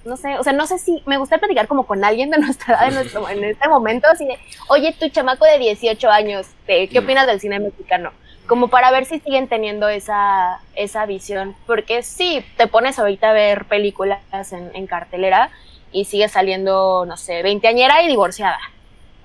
[0.04, 2.74] no sé, o sea, no sé si me gustaría platicar como con alguien de nuestra
[2.74, 4.36] edad en, nuestro, en este momento, así de,
[4.68, 7.04] oye, tu chamaco de 18 años, ¿qué mm.
[7.04, 8.10] opinas del cine mexicano?
[8.48, 13.32] Como para ver si siguen teniendo esa, esa visión, porque sí, te pones ahorita a
[13.32, 14.20] ver películas
[14.52, 15.50] en, en cartelera
[15.92, 18.58] y sigue saliendo, no sé, veinteañera y divorciada.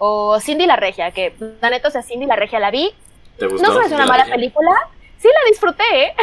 [0.03, 2.91] O Cindy la Regia, que la neta, o sea, Cindy la Regia la vi.
[3.37, 3.71] ¿Te gustó?
[3.71, 4.71] No es una mala película.
[5.19, 6.15] Sí la disfruté, ¿eh?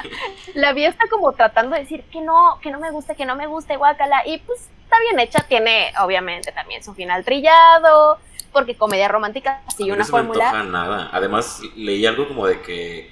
[0.54, 3.36] la vi hasta como tratando de decir que no, que no me guste, que no
[3.36, 4.22] me guste, guácala.
[4.24, 8.16] Y pues está bien hecha, tiene obviamente también su final trillado,
[8.54, 10.52] porque comedia romántica sigue una fórmula.
[10.52, 11.10] No nada.
[11.12, 13.10] Además, leí algo como de que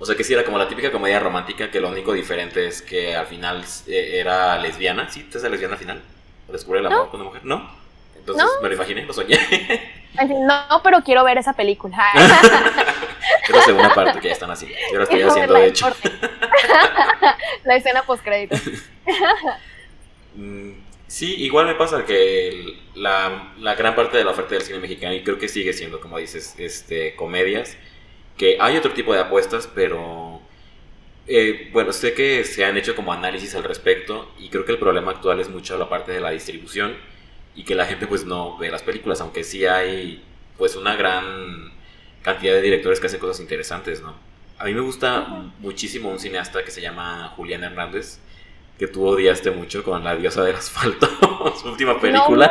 [0.00, 2.82] o sea que sí era como la típica comedia romántica que lo único diferente es
[2.82, 5.08] que al final eh, era lesbiana.
[5.08, 5.22] ¿Sí?
[5.22, 6.02] ¿Te es lesbiana al final?
[6.48, 7.44] descubre el amor con una mujer.
[7.44, 7.79] ¿No?
[8.20, 9.38] Entonces me lo imaginé, lo soñé.
[10.28, 11.96] No, pero quiero ver esa película.
[13.44, 14.76] Es la segunda parte que ya están haciendo.
[14.92, 15.86] Yo la estoy haciendo, de hecho.
[17.64, 18.56] la escena post crédito.
[20.34, 20.72] Mm,
[21.06, 25.14] sí, igual me pasa que la, la, gran parte de la oferta del cine mexicano,
[25.14, 27.76] y creo que sigue siendo, como dices, este, comedias,
[28.36, 30.40] que hay otro tipo de apuestas, pero
[31.26, 34.78] eh, bueno, sé que se han hecho como análisis al respecto y creo que el
[34.78, 36.96] problema actual es mucho la parte de la distribución
[37.60, 40.24] y que la gente pues no ve las películas, aunque sí hay
[40.56, 41.70] pues una gran
[42.22, 44.14] cantidad de directores que hacen cosas interesantes, ¿no?
[44.58, 45.26] A mí me gusta
[45.58, 48.18] muchísimo un cineasta que se llama Julián Hernández,
[48.78, 51.06] que tú odiaste mucho con La diosa del asfalto,
[51.60, 52.50] su última película.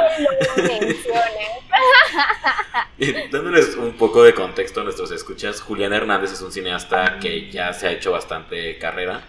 [3.32, 7.74] Dándoles un poco de contexto a nuestros escuchas, Julián Hernández es un cineasta que ya
[7.74, 9.24] se ha hecho bastante carrera.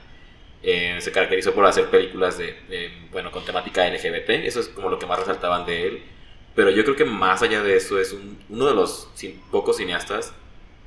[0.62, 4.98] Eh, se caracterizó por hacer películas de, bueno, con temática LGBT, eso es como lo
[4.98, 6.02] que más resaltaban de él
[6.54, 8.14] pero yo creo que más allá de eso es
[8.48, 9.08] uno de los
[9.50, 10.32] pocos cineastas,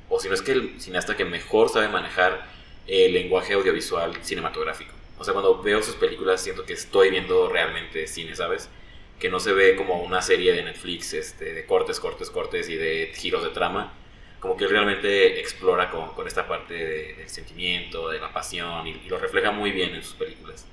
[0.08, 2.46] o si no es que el cineasta que mejor sabe manejar
[2.86, 4.92] el lenguaje audiovisual cinematográfico.
[5.18, 8.68] O sea, cuando veo sus películas siento que estoy viendo realmente cine, ¿sabes?
[9.18, 12.76] Que no se ve como una serie de Netflix este, de cortes, cortes, cortes y
[12.76, 13.94] de giros de trama.
[14.44, 19.16] Como que realmente explora con, con esta parte del sentimiento, de la pasión y lo
[19.16, 20.66] refleja muy bien en sus películas.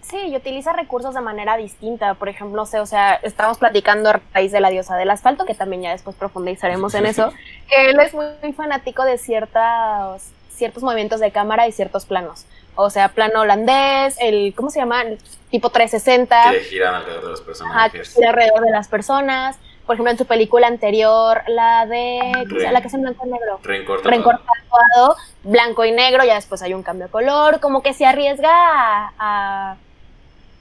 [0.00, 2.14] Sí, y utiliza recursos de manera distinta.
[2.14, 5.44] Por ejemplo, no sé, o sea, estamos platicando a raíz de la diosa del asfalto,
[5.44, 7.34] que también ya después profundizaremos en eso,
[7.68, 12.46] que él es muy, fanático de ciertos, ciertos movimientos de cámara y ciertos planos.
[12.76, 15.04] O sea, plano holandés, el, ¿cómo se llama?
[15.50, 16.50] Tipo 360.
[16.50, 17.92] Que giran alrededor de las personas.
[17.92, 19.58] que alrededor de las personas.
[19.86, 22.20] Por ejemplo, en su película anterior, la de.
[22.70, 23.58] la que es en blanco y negro.
[25.42, 27.60] Blanco y negro, ya después hay un cambio de color.
[27.60, 29.76] Como que se arriesga a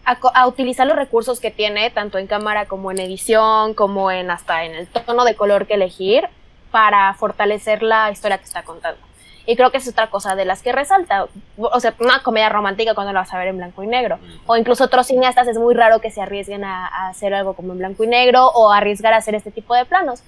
[0.06, 4.66] a, utilizar los recursos que tiene, tanto en cámara como en edición, como en hasta
[4.66, 6.28] en el tono de color que elegir,
[6.72, 9.00] para fortalecer la historia que está contando.
[9.45, 11.27] Y creo que es otra cosa de las que resalta.
[11.58, 14.19] O sea, una comedia romántica cuando la vas a ver en blanco y negro.
[14.45, 17.73] O incluso otros cineastas es muy raro que se arriesguen a, a, hacer algo como
[17.73, 20.23] en blanco y negro o arriesgar a hacer este tipo de planos.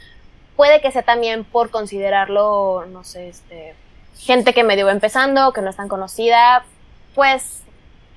[0.55, 3.75] Puede que sea también por considerarlo, no sé, este,
[4.17, 6.65] gente que medio va empezando, que no es tan conocida.
[7.15, 7.63] Pues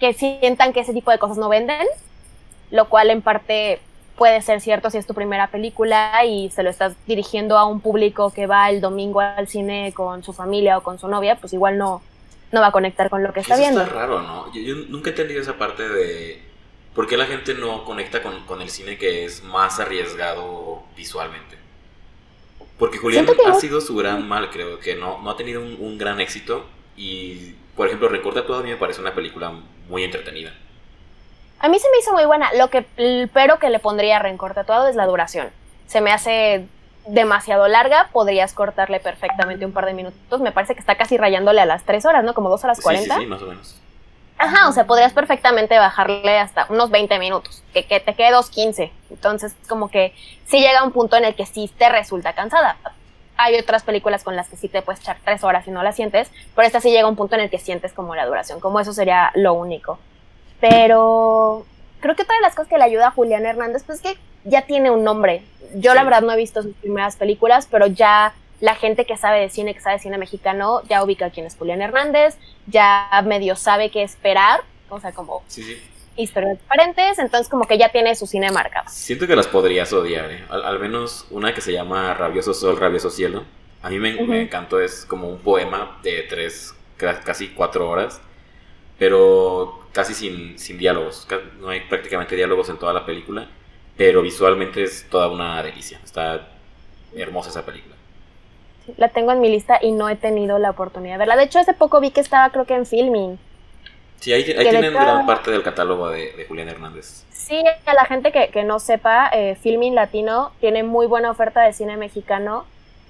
[0.00, 1.86] que sientan que ese tipo de cosas no venden,
[2.70, 3.80] lo cual en parte
[4.16, 7.80] puede ser cierto si es tu primera película y se lo estás dirigiendo a un
[7.80, 11.52] público que va el domingo al cine con su familia o con su novia, pues
[11.52, 12.02] igual no,
[12.52, 13.82] no va a conectar con lo que está Eso viendo.
[13.82, 14.52] Está raro, ¿no?
[14.52, 16.42] Yo, nunca he entendido esa parte de
[16.94, 21.56] por qué la gente no conecta con, el cine que es más arriesgado visualmente.
[22.78, 25.96] Porque Julián ha sido su gran mal, creo que no, no ha tenido un, un
[25.96, 29.52] gran éxito y por ejemplo, Recorta todo a mí me parece una película
[29.88, 30.54] muy entretenida.
[31.60, 32.52] A mí se me hizo muy buena.
[32.54, 32.84] Lo que
[33.32, 35.50] pero que le pondría a todo es la duración.
[35.86, 36.66] Se me hace
[37.06, 40.40] demasiado larga, podrías cortarle perfectamente un par de minutos.
[40.40, 42.34] Me parece que está casi rayándole a las tres horas, ¿no?
[42.34, 43.14] Como dos horas cuarenta.
[43.14, 43.76] Sí, sí, más o menos.
[44.38, 48.50] Ajá, o sea, podrías perfectamente bajarle hasta unos 20 minutos, que, que te quede dos
[48.50, 48.92] 15.
[49.08, 50.14] Entonces, como que
[50.46, 52.76] sí llega un punto en el que sí te resulta cansada
[53.36, 55.92] hay otras películas con las que sí te puedes echar tres horas y no la
[55.92, 58.80] sientes, pero esta sí llega un punto en el que sientes como la duración, como
[58.80, 59.98] eso sería lo único.
[60.60, 61.66] Pero
[62.00, 64.20] creo que otra de las cosas que le ayuda a Julián Hernández, pues es que
[64.44, 65.42] ya tiene un nombre.
[65.74, 69.40] Yo la verdad no he visto sus primeras películas, pero ya la gente que sabe
[69.40, 73.56] de cine, que sabe de cine mexicano, ya ubica quién es Julián Hernández, ya medio
[73.56, 75.82] sabe qué esperar, o sea, como sí, sí
[76.16, 78.88] historias diferentes, entonces como que ya tiene su cine marcado.
[78.88, 80.44] Siento que las podrías odiar, ¿eh?
[80.48, 83.44] al, menos una que se llama Rabioso Sol, Rabioso Cielo.
[83.82, 88.20] A mí me, encantó, es como un poema de tres, casi cuatro horas,
[88.98, 91.26] pero casi sin, sin diálogos.
[91.60, 93.48] No hay prácticamente diálogos en toda la película,
[93.96, 96.00] pero visualmente es toda una delicia.
[96.04, 96.48] Está
[97.14, 97.94] hermosa esa película.
[98.96, 101.36] la tengo en mi lista y no he tenido la oportunidad de verla.
[101.36, 103.38] De hecho, hace poco vi que estaba, creo que en filming.
[104.20, 107.24] Sí, ahí, tienen gran parte del catálogo de, Julián Hernández.
[107.30, 111.72] Sí, a la gente que, no sepa, eh, Filming Latino tiene muy buena oferta de
[111.72, 112.64] cine mexicano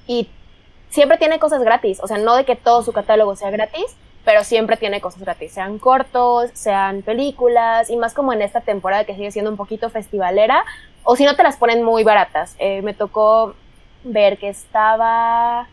[0.07, 0.29] y
[0.91, 2.01] siempre tiene cosas gratis.
[2.03, 3.97] O sea, no de que todo su catálogo sea gratis,
[4.27, 9.05] pero siempre tiene cosas gratis, sean cortos, sean películas, y más como en esta temporada
[9.05, 10.65] que sigue siendo un poquito festivalera,
[11.05, 12.57] o si no te las ponen muy baratas.
[12.59, 13.55] Eh, me tocó
[14.03, 15.69] ver que estaba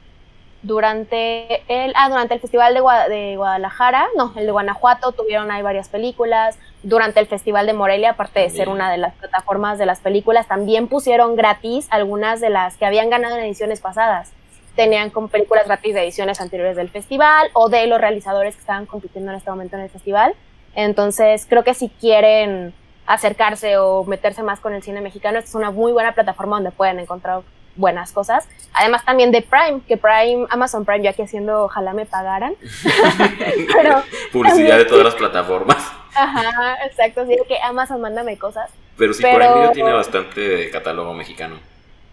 [0.62, 5.63] durante el, ah, durante el Festival de, de, Guadalajara, no, el de Guanajuato, tuvieron ahí
[5.63, 6.60] varias películas.
[6.84, 10.48] Durante el Festival de Morelia, aparte de ser una de las plataformas de las películas,
[10.48, 14.32] también pusieron gratis algunas de las que habían ganado en ediciones pasadas.
[14.76, 18.86] Tenían con películas gratis de ediciones anteriores del festival o de los realizadores que estaban
[18.86, 20.34] compitiendo en este momento en el festival.
[20.76, 22.74] Entonces, creo que si quieren
[23.06, 26.72] acercarse o meterse más con el cine mexicano, esta es una muy buena plataforma donde
[26.72, 27.42] pueden encontrar
[27.76, 28.48] buenas cosas.
[28.74, 32.56] Además también de Prime, que Prime, Amazon Prime, ya aquí haciendo, ojalá me pagaran.
[33.76, 35.78] Pero, Publicidad de todas las plataformas.
[36.16, 38.70] Ajá, exacto, así que Amazon mándame cosas.
[38.98, 41.58] Pero sí, Prime Video tiene bastante catálogo mexicano.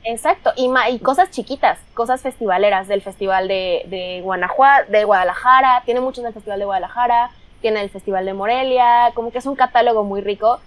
[0.05, 6.01] Exacto, y, y cosas chiquitas, cosas festivaleras del Festival de, de, Guanajuato, de Guadalajara, tiene
[6.01, 10.03] muchos del Festival de Guadalajara, tiene el Festival de Morelia, como que es un catálogo
[10.03, 10.59] muy rico,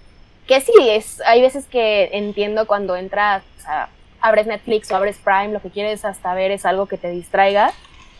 [0.46, 3.88] que sí, es, hay veces que entiendo cuando entras, o
[4.20, 7.72] abres Netflix o abres Prime, lo que quieres hasta ver es algo que te distraiga,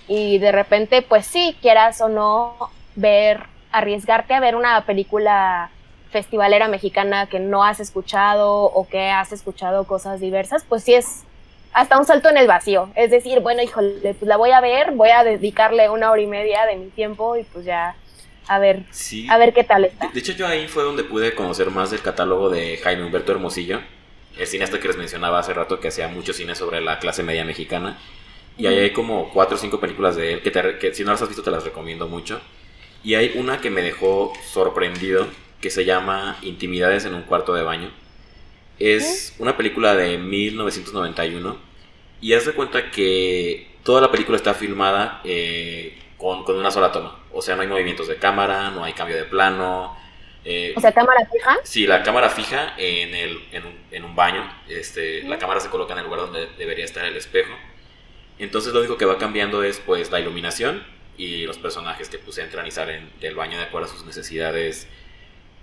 [0.08, 2.56] y de repente, pues sí, quieras o no
[2.96, 5.70] ver, arriesgarte a ver una película
[6.14, 11.24] festivalera mexicana que no has escuchado o que has escuchado cosas diversas, pues sí es
[11.72, 12.88] hasta un salto en el vacío.
[12.94, 16.28] Es decir, bueno, híjole, pues la voy a ver, voy a dedicarle una hora y
[16.28, 17.96] media de mi tiempo y pues ya
[18.46, 18.84] a ver,
[19.28, 20.08] a ver qué tal está.
[20.14, 23.80] De, hecho, yo ahí fue donde pude conocer más del catálogo de Jaime Humberto Hermosillo,
[24.38, 27.44] el cineasta que les mencionaba hace rato que hacía mucho cine sobre la clase media
[27.44, 27.98] mexicana.
[28.56, 31.22] Y ahí hay como cuatro o cinco películas de él que, que si no las
[31.22, 32.40] has visto te las recomiendo mucho.
[33.02, 35.26] Y hay una que me dejó sorprendido,
[35.60, 37.90] que se llama Intimidades en un cuarto de baño.
[38.78, 41.56] Es una película de 1991
[42.20, 47.20] y haz de cuenta que toda la película está filmada eh, con, una sola toma.
[47.32, 49.96] O sea, no hay movimientos de cámara, no hay cambio de plano.
[50.44, 51.58] Eh, o sea, cámara fija.
[51.62, 53.44] Sí, la cámara fija en, el,
[53.90, 54.42] en, un, baño.
[54.68, 57.52] Este, La cámara se coloca en el lugar donde debería estar el espejo.
[58.38, 60.82] Entonces lo único que va cambiando es pues la iluminación
[61.16, 64.88] y los personajes que pues entran y salen del baño de acuerdo a sus necesidades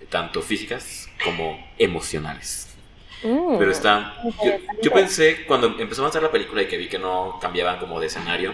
[0.10, 2.76] tanto físicas como emocionales.
[3.24, 4.16] Mm, Pero está...
[4.82, 8.00] Yo, pensé, cuando empezó a avanzar la película y que vi que no cambiaban como
[8.00, 8.54] de escenario,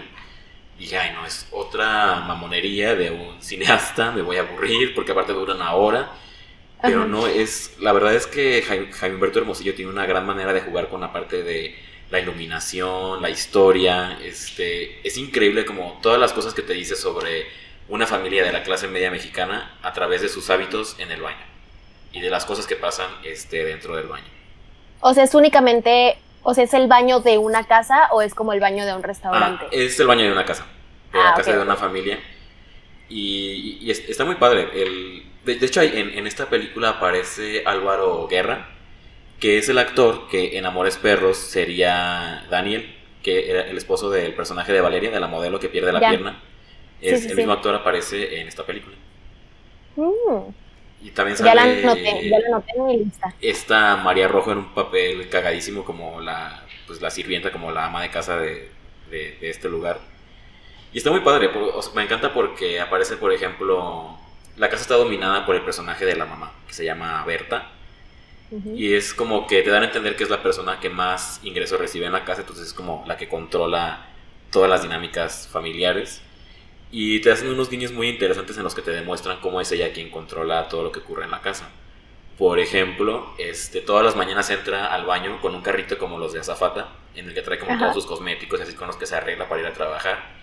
[0.78, 5.32] dije, ay no, es otra mamonería de un cineasta, me voy a aburrir porque aparte
[5.32, 6.10] dura una hora.
[6.80, 7.76] Pero no, es...
[7.80, 11.12] La verdad es que Jaime, Humberto Hermosillo tiene una gran manera de jugar con la
[11.12, 11.74] parte de
[12.10, 14.18] la iluminación, la historia.
[14.22, 17.46] Este, es increíble como todas las cosas que te dice sobre
[17.88, 21.44] una familia de la clase media mexicana a través de sus hábitos en el baño
[22.12, 24.26] y de las cosas que pasan este, dentro del baño.
[25.00, 28.52] O sea, es únicamente, o sea, es el baño de una casa o es como
[28.52, 29.66] el baño de un restaurante.
[29.66, 30.66] Ah, es el baño de una casa,
[31.12, 32.18] de la ah, casa de una familia.
[33.08, 34.68] Y, está muy padre.
[34.74, 38.68] El, de, hecho, en, en, esta película aparece Álvaro Guerra,
[39.40, 44.34] que es el actor que en Amores Perros sería Daniel, que era el esposo del
[44.34, 46.42] personaje de Valeria, de la modelo que pierde la pierna.
[47.00, 48.96] Es, el mismo actor aparece en esta película.
[49.96, 50.52] Mm.
[51.02, 51.50] Y también sale.
[51.50, 53.34] Ya la noté, ya la noté en mi lista.
[53.40, 58.02] Esta María Rojo en un papel cagadísimo como la, pues, la sirvienta, como la ama
[58.02, 58.70] de casa de,
[59.10, 60.00] de, este lugar.
[60.92, 61.50] Y está muy padre,
[61.94, 64.16] me encanta porque aparece, por ejemplo,
[64.56, 67.72] la casa está dominada por el personaje de la mamá, que se llama Berta.
[68.74, 71.78] Y es como que te dan a entender que es la persona que más ingresos
[71.78, 74.06] recibe en la casa, entonces es como la que controla
[74.50, 76.22] todas las dinámicas familiares.
[76.90, 79.92] Y te hacen unos guiños muy interesantes en los que te demuestran cómo es ella
[79.92, 81.68] quien controla todo lo que ocurre en la casa.
[82.38, 86.40] Por ejemplo, este, todas las mañanas entra al baño con un carrito como los de
[86.40, 89.16] Azafata, en el que trae como todos sus cosméticos y así con los que se
[89.16, 90.38] arregla para ir a trabajar.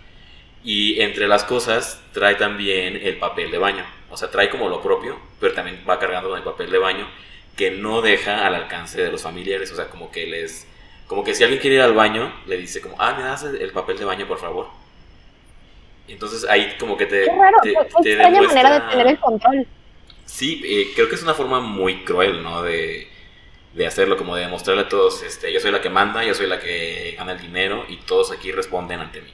[0.63, 3.85] Y entre las cosas trae también el papel de baño.
[4.11, 7.07] O sea, trae como lo propio, pero también va cargando con el papel de baño
[7.55, 9.71] que no deja al alcance de los familiares.
[9.71, 10.67] O sea, como que les...
[11.07, 13.71] Como que si alguien quiere ir al baño, le dice como, ah, me das el
[13.71, 14.84] papel de baño, por favor
[16.07, 17.23] entonces ahí como que te...
[17.23, 17.57] Qué raro,
[18.03, 19.67] te, manera de tener el control.
[20.25, 22.63] Sí, eh, creo que es una forma muy cruel, ¿no?
[22.63, 23.07] De,
[23.73, 26.47] de hacerlo, como de demostrarle a todos, este, yo soy la que manda, yo soy
[26.47, 29.33] la que gana el dinero y todos aquí responden ante mí.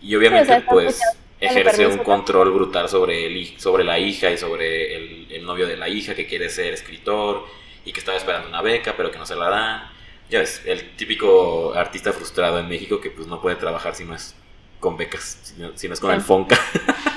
[0.00, 1.00] Y obviamente pues
[1.40, 5.76] ejerce un control brutal sobre, el, sobre la hija y sobre el, el, novio de
[5.76, 7.46] la hija que quiere ser escritor
[7.84, 9.90] y que estaba esperando una beca pero que no se la dan.
[10.30, 14.14] Ya ves, el típico artista frustrado en México que pues no puede trabajar si no
[14.14, 14.36] es
[14.80, 16.58] con becas, si no, es con el Fonca.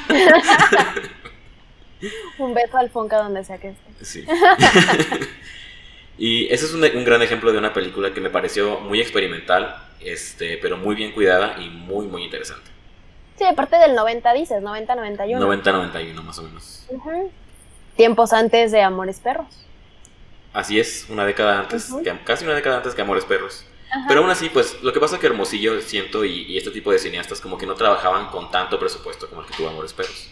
[2.37, 4.05] un beso al Fonca donde sea que esté.
[4.05, 4.25] Sí.
[6.17, 10.57] y ese es un, gran ejemplo de una película que me pareció muy experimental, este,
[10.57, 12.71] pero muy bien cuidada y muy, muy interesante.
[13.37, 15.63] Sí, aparte del 90 dices, 90-91.
[15.63, 16.87] 90-91 más o menos.
[17.95, 19.47] Tiempos antes de Amores Perros.
[20.53, 21.93] Así es, una década antes,
[22.25, 23.65] casi una década antes que Amores Perros.
[24.07, 26.99] Pero aún así, pues lo que pasa es que Hermosillo, siento, y, este tipo de
[26.99, 30.29] cineastas como que no trabajaban con tanto presupuesto como el que tuvo Amores Perros.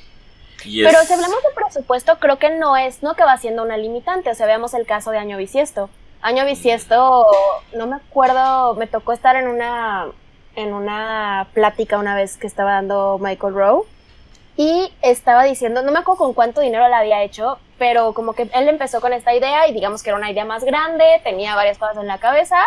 [0.63, 4.29] Pero si hablamos de presupuesto, creo que no es, no que va siendo una limitante.
[4.29, 5.89] O sea, veamos el caso de Año Bisiesto.
[6.21, 7.25] Año Bisiesto,
[7.73, 10.07] no me acuerdo, me tocó estar en una,
[10.55, 13.85] en una plática una vez que estaba dando Michael Rowe
[14.57, 18.49] y estaba diciendo, no me acuerdo con cuánto dinero le había hecho, pero como que
[18.53, 21.77] él empezó con esta idea y digamos que era una idea más grande, tenía varias
[21.77, 22.57] cosas en la cabeza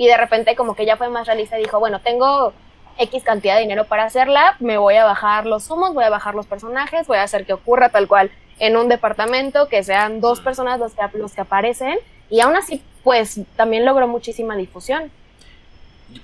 [0.00, 2.54] y de repente como que ya fue más realista y dijo, bueno, tengo
[2.96, 6.34] X cantidad de dinero para hacerla, me voy a bajar los humos, voy a bajar
[6.34, 8.30] los personajes, voy a hacer que ocurra tal cual
[8.60, 11.98] en un departamento, que sean dos personas los que, los que aparecen
[12.30, 15.10] y aún así pues también logró muchísima difusión.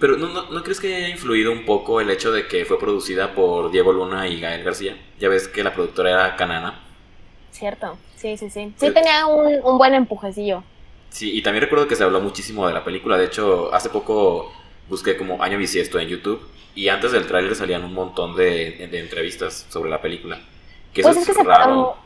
[0.00, 3.34] Pero ¿no, no, crees que haya influido un poco el hecho de que fue producida
[3.34, 4.96] por Diego Luna y Gael García?
[5.20, 6.80] Ya ves que la productora era Canana.
[7.50, 8.72] Cierto, sí, sí, sí.
[8.78, 10.64] Sí tenía un, un buen empujecillo.
[11.16, 13.16] Sí, y también recuerdo que se habló muchísimo de la película.
[13.16, 14.52] De hecho, hace poco
[14.86, 19.64] busqué como Año Bisiesto en YouTube y antes del tráiler salían un montón de, entrevistas
[19.70, 20.38] sobre la película.
[20.92, 21.96] Que pues es, que raro.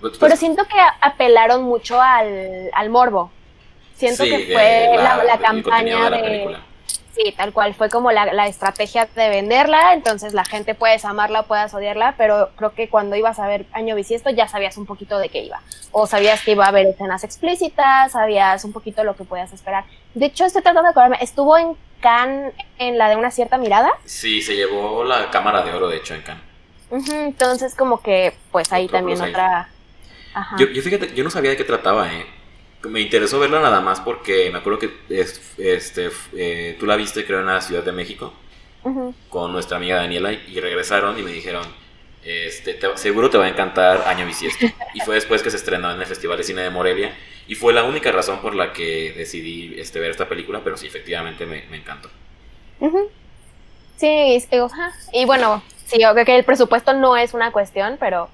[0.00, 3.32] Pues, pero siento que apelaron mucho al, al morbo.
[3.96, 6.56] Siento que fue la, la, campaña de,
[7.14, 11.42] Sí, tal cual, fue como la, la, estrategia de venderla, entonces la gente puedes amarla,
[11.42, 15.18] puedes odiarla, pero creo que cuando ibas a ver Año Bisiesto ya sabías un poquito
[15.18, 19.16] de qué iba, o sabías que iba a haber escenas explícitas, sabías un poquito lo
[19.16, 19.84] que podías esperar.
[20.14, 23.90] De hecho, estoy tratando de acordarme, estuvo en Cannes en la de una cierta mirada.
[24.04, 26.44] Sí, se llevó la cámara de oro, de hecho, en Cannes.
[27.12, 29.68] entonces, como que, pues ahí también otra...
[30.32, 30.56] Ajá.
[30.58, 32.24] Yo, yo, fíjate, yo no sabía de qué trataba, ¿eh?
[32.84, 34.90] Me interesó verla nada más porque me acuerdo que
[35.58, 38.32] este, eh, tú la viste, creo, en la Ciudad de México
[39.28, 41.62] con nuestra amiga Daniela y regresaron y me dijeron,
[42.24, 44.66] este, seguro te va a encantar Año Bisiesto.
[44.94, 47.14] y fue después que se estrenó en el Festival de Cine de Morelia
[47.46, 50.86] y fue la única razón por la que decidí este, ver esta película, pero sí,
[50.86, 52.08] efectivamente me, me encantó.
[53.96, 54.42] Sí,
[55.12, 58.30] y bueno, sí, yo creo que el presupuesto no es una cuestión, pero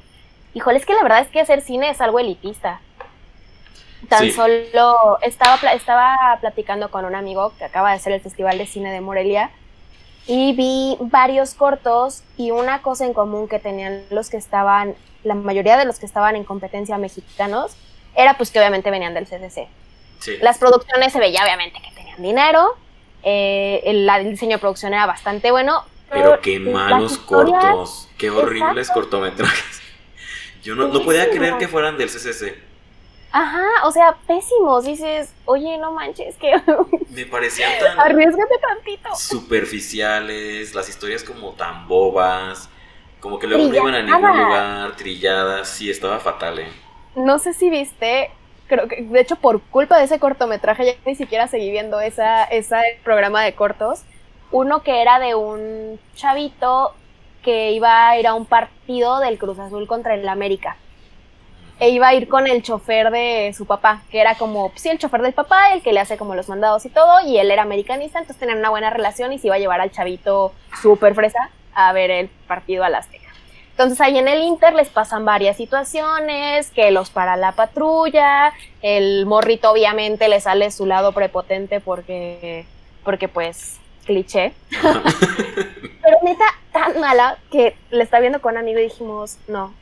[0.55, 2.81] híjole, es que la verdad es que hacer cine es algo elitista.
[4.09, 8.67] Tan solo estaba, estaba platicando con un amigo que acaba de hacer el Festival de
[8.67, 9.51] Cine de Morelia
[10.27, 15.35] y vi varios cortos y una cosa en común que tenían los que estaban, la
[15.35, 17.77] mayoría de los que estaban en competencia mexicanos,
[18.15, 19.69] era pues que obviamente venían del CDC.
[20.41, 22.77] Las producciones se veía obviamente que tenían dinero,
[23.23, 25.85] eh, el, diseño de producción era bastante bueno.
[26.11, 29.81] Pero, qué malos cortos, qué horribles cortometrajes.
[30.63, 32.57] Yo no, no podía creer que fueran del CCC.
[33.33, 34.85] Ajá, o sea, pésimos.
[34.85, 36.53] Dices, oye, no manches, que.
[37.11, 38.01] Me parecían tan.
[38.01, 39.15] Arriesgate tantito.
[39.15, 42.69] Superficiales, las historias como tan bobas.
[43.21, 45.69] Como que luego no iban a ningún lugar, trilladas.
[45.69, 46.69] Sí, estaba fatal, ¿eh?
[47.15, 48.31] No sé si viste.
[48.69, 52.45] Creo que, de hecho, por culpa de ese cortometraje, ya ni siquiera seguí viendo esa,
[52.45, 54.03] ese programa de cortos.
[54.51, 56.95] Uno que era de un chavito
[57.43, 60.77] que iba a ir a un partido del Cruz Azul contra el América
[61.79, 64.99] e iba a ir con el chofer de su papá, que era como, sí, el
[64.99, 67.63] chofer del papá, el que le hace como los mandados y todo, y él era
[67.63, 71.51] americanista, entonces tenían una buena relación y se iba a llevar al chavito súper fresa
[71.75, 73.27] a ver el partido al Azteca.
[73.73, 79.27] Entonces ahí en el Inter les pasan varias situaciones, que los para la patrulla, el
[79.27, 82.65] morrito obviamente le sale su lado prepotente porque,
[83.05, 84.55] porque pues, cliché.
[84.71, 89.75] Pero neta, tan mala que le está viendo con un amigo y dijimos, no,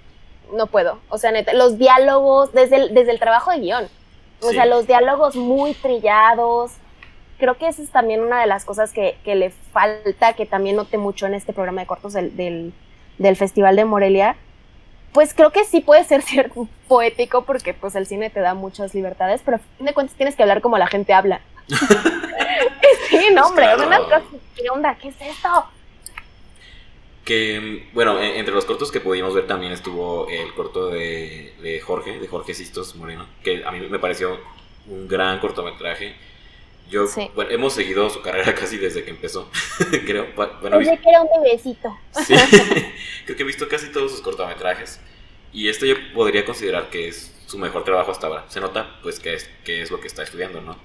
[0.52, 0.98] no puedo.
[1.08, 3.88] O sea, neta, los diálogos, desde el, desde el trabajo de guion.
[4.40, 6.72] O sea, los diálogos muy trillados.
[7.38, 10.98] Creo que esa es también una de las cosas que, le falta, que también noté
[10.98, 12.72] mucho en este programa de cortos del,
[13.18, 14.36] del, Festival de Morelia.
[15.12, 18.94] Pues creo que sí puede ser cierto poético porque pues el cine te da muchas
[18.94, 21.40] libertades, pero a fin de cuentas tienes que hablar como la gente habla.
[23.08, 23.66] sí, no, hombre,
[24.54, 24.94] ¿qué onda?
[24.96, 25.48] ¿Qué es esto?
[27.24, 32.18] Que, bueno, e, entre los cortos que pudimos ver también estuvo el corto de, Jorge,
[32.18, 34.38] de Jorge Sistos Moreno, que a mí me pareció
[34.86, 36.14] un gran cortometraje.
[36.90, 39.50] Yo, bueno, hemos seguido su carrera casi desde que empezó,
[40.06, 40.28] creo.
[40.36, 41.96] Bueno, desde que era un bebecito.
[42.26, 42.34] Sí,
[43.24, 45.00] creo que he visto casi todos sus cortometrajes.
[45.52, 48.44] Y esto yo podría considerar que es su mejor trabajo hasta ahora.
[48.48, 50.76] Se nota, pues, que es, que es lo que está estudiando, ¿no?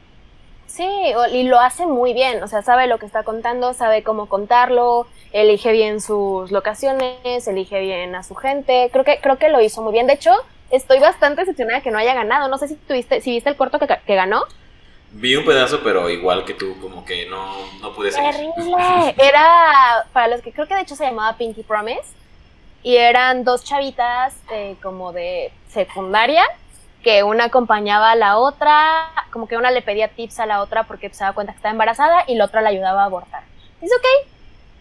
[0.70, 0.88] Sí,
[1.32, 5.08] y lo hace muy bien, o sea, sabe lo que está contando, sabe cómo contarlo,
[5.32, 9.82] elige bien sus locaciones, elige bien a su gente, creo que, creo que lo hizo
[9.82, 10.06] muy bien.
[10.06, 10.32] De hecho,
[10.70, 13.80] estoy bastante decepcionada que no haya ganado, no sé si tuviste, si viste el corto
[13.80, 14.46] que, que ganó.
[15.12, 18.30] Vi un pedazo, pero igual que tú, como que no, no pude seguir.
[18.30, 19.16] Terrible.
[19.18, 22.14] Era, para los que creo que de hecho se llamaba Pinky Promise,
[22.84, 26.44] y eran dos chavitas eh, como de secundaria,
[27.04, 30.84] que una acompañaba a la otra, como que una le pedía tips a la otra
[30.84, 33.44] porque se daba cuenta que estaba embarazada y la otra la ayudaba a abortar.
[33.82, 34.30] Es ok,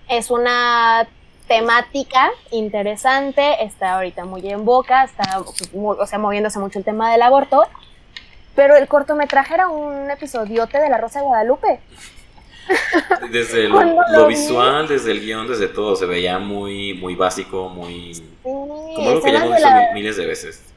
[0.09, 1.07] es una
[1.47, 7.23] temática interesante, está ahorita muy en boca, está o sea, moviéndose mucho el tema del
[7.23, 7.62] aborto,
[8.55, 11.81] pero el cortometraje era un episodiote de La Rosa de Guadalupe.
[13.31, 18.12] Desde lo, visual, desde el guion, desde todo, se veía muy, muy básico, muy...
[18.43, 20.69] como lo que ya hemos visto miles de veces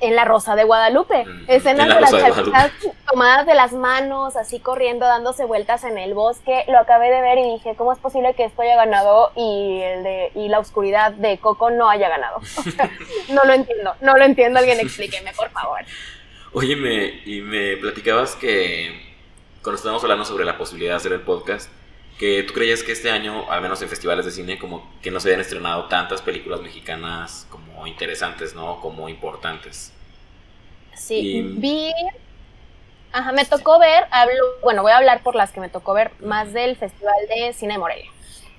[0.00, 1.24] en La Rosa de Guadalupe.
[1.24, 2.72] Mm, Escenas La de las chavitas
[3.10, 6.64] tomadas de las manos, así corriendo, dándose vueltas en el bosque.
[6.68, 10.02] Lo acabé de ver y dije, ¿cómo es posible que esto haya ganado y, el
[10.02, 12.40] de, y la oscuridad de Coco no haya ganado?
[13.30, 14.58] no lo entiendo, no lo entiendo.
[14.58, 15.80] Alguien explíqueme, por favor.
[16.52, 19.06] Oye, me, y me platicabas que
[19.62, 21.70] cuando estábamos hablando sobre la posibilidad de hacer el podcast,
[22.18, 25.20] que tú creías que este año, al menos en festivales de cine, como que no
[25.20, 28.80] se habían estrenado tantas películas mexicanas como interesantes, ¿no?
[28.80, 29.92] Como importantes.
[30.94, 31.92] Sí, Y- vi.
[33.12, 36.12] Ajá, me tocó ver, hablo, bueno, voy a hablar por las que me tocó ver,
[36.20, 38.10] más del Festival de Cine de Morelia.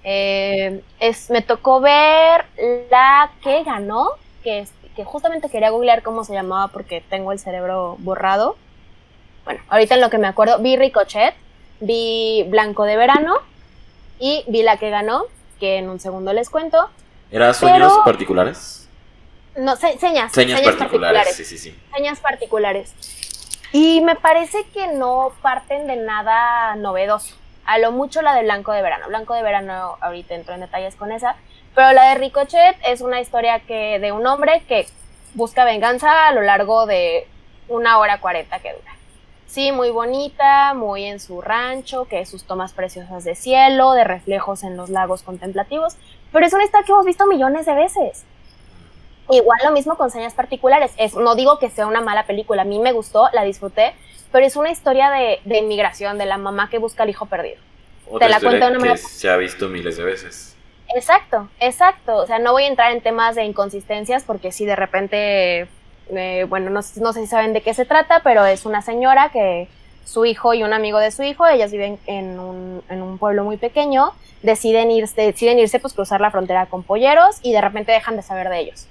[0.04, 2.46] Eh, es, me tocó ver
[2.90, 4.10] la que ganó,
[4.44, 4.66] que,
[4.96, 8.58] que justamente quería googlear cómo se llamaba porque tengo el cerebro borrado.
[9.46, 11.36] Bueno, ahorita en lo que me acuerdo, vi Ricochet,
[11.80, 13.36] vi Blanco de Verano
[14.20, 15.26] y vi la que ganó,
[15.60, 16.90] que en un segundo les cuento.
[17.30, 18.87] ¿Era sueños Pero- particulares?
[19.58, 21.76] No, se- señas, Señas, particulares, sí, sí, sí.
[21.96, 22.94] señas particulares.
[23.74, 27.36] Y me parece que no parten de nada novedoso.
[27.66, 29.08] A lo mucho la de Blanco de Verano.
[29.08, 31.36] Blanco de Verano, ahorita entro en detalles con esa.
[31.76, 34.88] Pero la de Ricochet es una historia que de un hombre que
[35.34, 37.28] busca venganza a lo largo de
[37.68, 38.94] una hora cuarenta que dura.
[39.48, 44.64] Sí, muy bonita, muy en su rancho, que sus tomas preciosas de cielo, de reflejos
[44.64, 45.96] en los lagos contemplativos.
[46.32, 48.24] Pero es una historia que hemos visto millones de veces.
[49.30, 50.92] Igual lo mismo con señas particulares.
[50.98, 53.94] Es, no digo que sea una mala película, a mí me gustó, la disfruté,
[54.32, 57.58] pero es una historia de, de inmigración, de la mamá que busca al hijo perdido.
[58.10, 60.56] Otra la historia cuento de una que manera- se ha visto miles de veces.
[60.96, 62.16] Exacto, exacto.
[62.16, 65.68] O sea, no voy a entrar en temas de inconsistencias porque si de repente,
[66.10, 69.30] eh, bueno, no, no sé si saben de qué se trata, pero es una señora
[69.34, 69.68] que
[70.06, 73.44] su hijo y un amigo de su hijo, ellas viven en un, en un pueblo
[73.44, 77.92] muy pequeño, deciden irse, deciden irse, pues cruzar la frontera con polleros y de repente
[77.92, 78.88] dejan de saber de ellos.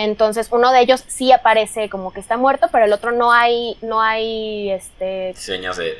[0.00, 3.76] Entonces uno de ellos sí aparece como que está muerto, pero el otro no hay,
[3.82, 5.92] no hay, este, Señas de.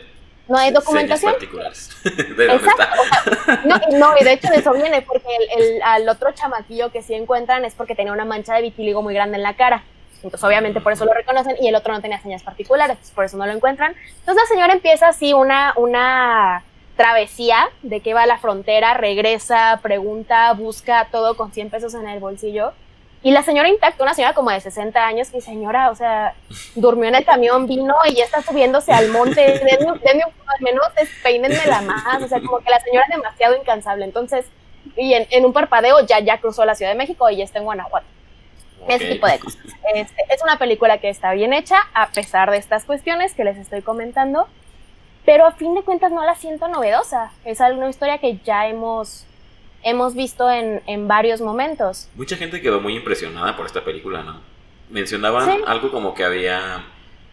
[0.46, 1.32] no hay documentación.
[1.32, 1.90] particulares.
[2.04, 2.82] ¿De dónde Exacto.
[2.84, 2.92] está?
[3.00, 5.26] o sea, no, y no, y de hecho de eso viene, porque
[5.56, 9.02] el, el- al otro chamaquillo que sí encuentran es porque tenía una mancha de vitíligo
[9.02, 9.82] muy grande en la cara.
[10.22, 13.24] Entonces, obviamente, por eso lo reconocen y el otro no tenía señas particulares, pues, por
[13.24, 13.96] eso no lo encuentran.
[14.20, 16.62] Entonces, la señora empieza así una, una
[16.96, 22.06] travesía de que va a la frontera, regresa, pregunta, busca todo con 100 pesos en
[22.08, 22.72] el bolsillo.
[23.22, 26.34] Y la señora intacta, una señora como de 60 años, que señora, o sea,
[26.76, 30.86] durmió en el camión, vino y ya está subiéndose al monte, denme, denme al menos
[31.22, 34.04] peínenmela más, o sea, como que la señora es demasiado incansable.
[34.04, 34.46] Entonces,
[34.96, 37.58] y en, en un parpadeo ya, ya cruzó la Ciudad de México y ya está
[37.58, 38.06] en Guanajuato.
[38.86, 39.10] Ese Ok.
[39.12, 39.60] tipo de cosas.
[39.94, 43.56] Este, es una película que está bien hecha, a pesar de estas cuestiones que les
[43.58, 44.46] estoy comentando,
[45.26, 47.32] pero a fin de cuentas no la siento novedosa.
[47.44, 49.26] Es una historia que ya hemos,
[49.82, 52.08] hemos visto en, en varios momentos.
[52.14, 54.40] Mucha gente quedó muy impresionada por esta película, ¿no?
[54.90, 55.62] Mencionaban Sí.
[55.66, 56.84] algo como que había.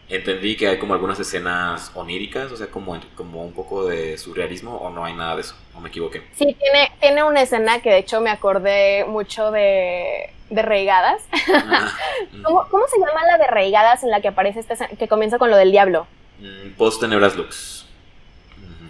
[0.07, 4.75] Entendí que hay como algunas escenas oníricas, o sea, como, como un poco de surrealismo,
[4.77, 6.21] o no hay nada de eso, o me equivoqué.
[6.35, 11.23] Sí, tiene, tiene una escena que de hecho me acordé mucho de, de Reigadas.
[11.51, 11.91] Ah,
[12.43, 15.39] ¿Cómo, ¿Cómo se llama la de Reigadas en la que aparece esta escena, que comienza
[15.39, 16.05] con lo del diablo?
[16.39, 17.87] mm, Post Tenebras Lux.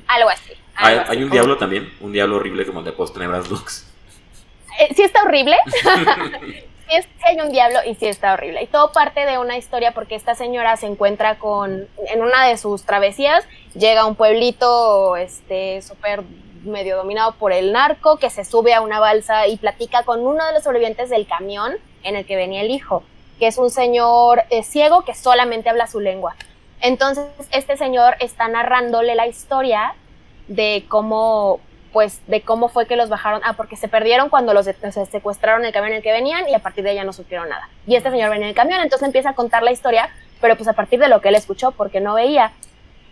[0.08, 0.52] Algo así.
[0.76, 3.92] Hay, así, hay un diablo también, un diablo horrible como el de Post Tenebras Lux.
[4.80, 5.56] Eh, sí está horrible.
[5.72, 8.62] sí, es- sí hay un diablo y sí está horrible.
[8.64, 12.58] Y todo parte de una historia porque esta señora se encuentra con, en una de
[12.58, 16.24] sus travesías, llega a un pueblito este súper
[16.64, 20.44] medio dominado por el narco, que se sube a una balsa y platica con uno
[20.46, 21.74] de los sobrevivientes del camión
[22.04, 23.04] en el que venía el hijo,
[23.40, 26.36] que es un señor eh, ciego que solamente habla su lengua.
[26.82, 29.94] Entonces, este señor está narrándole la historia
[30.48, 31.60] de cómo,
[31.94, 33.42] pues, de cómo fue que los bajaron.
[33.44, 36.54] Ah, porque se perdieron cuando los o secuestraron el camión en el que venían y
[36.54, 37.70] a partir de ahí ya no supieron nada.
[37.88, 40.10] Y este señor venía en el camión, entonces empieza a contar la historia,
[40.42, 42.52] pero pues a partir de lo que él escuchó, porque no veía.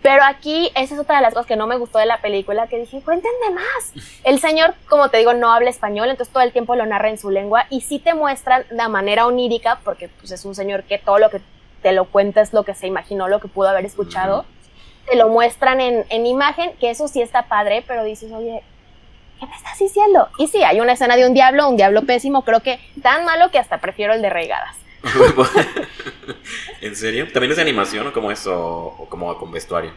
[0.03, 2.67] Pero aquí, esa es otra de las cosas que no me gustó de la película,
[2.67, 3.93] que dije, cuéntenme más.
[4.25, 7.17] El señor, como te digo, no habla español, entonces todo el tiempo lo narra en
[7.17, 10.97] su lengua y sí te muestran de manera onírica, porque pues es un señor que
[10.97, 11.39] todo lo que
[11.81, 14.45] te lo cuenta es lo que se imaginó, lo que pudo haber escuchado.
[15.09, 18.63] Te lo muestran en, en imagen, que eso sí está padre, pero dices, oye,
[19.39, 20.29] ¿qué me estás diciendo?
[20.37, 23.51] Y sí, hay una escena de un diablo, un diablo pésimo, creo que tan malo
[23.51, 24.77] que hasta prefiero el de Reigadas.
[26.81, 27.27] ¿En serio?
[27.31, 28.47] ¿También es de animación o como es?
[28.47, 29.91] O, o como con vestuario?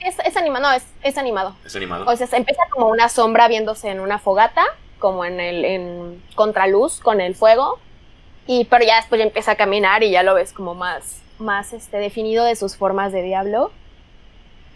[0.00, 1.54] Es, es animado, no, es, es animado.
[1.64, 2.04] ¿Es animado?
[2.06, 4.64] O sea, se empieza como una sombra viéndose en una fogata,
[4.98, 7.78] como en el en contraluz con el fuego,
[8.46, 11.72] y pero ya después ya empieza a caminar y ya lo ves como más más
[11.72, 13.70] este definido de sus formas de diablo.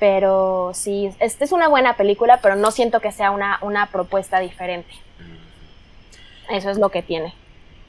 [0.01, 4.41] Pero sí, esta es una buena película, pero no siento que sea una, una propuesta
[4.41, 4.91] diferente.
[5.19, 6.55] Mm.
[6.55, 7.35] Eso es lo que tiene.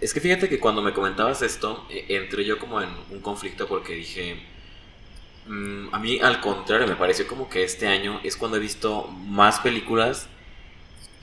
[0.01, 3.65] Es que fíjate que cuando me comentabas esto, e, entré yo como en un conflicto
[3.67, 4.43] porque dije,
[5.47, 9.07] mm, a mí al contrario, me pareció como que este año es cuando he visto
[9.07, 10.27] más películas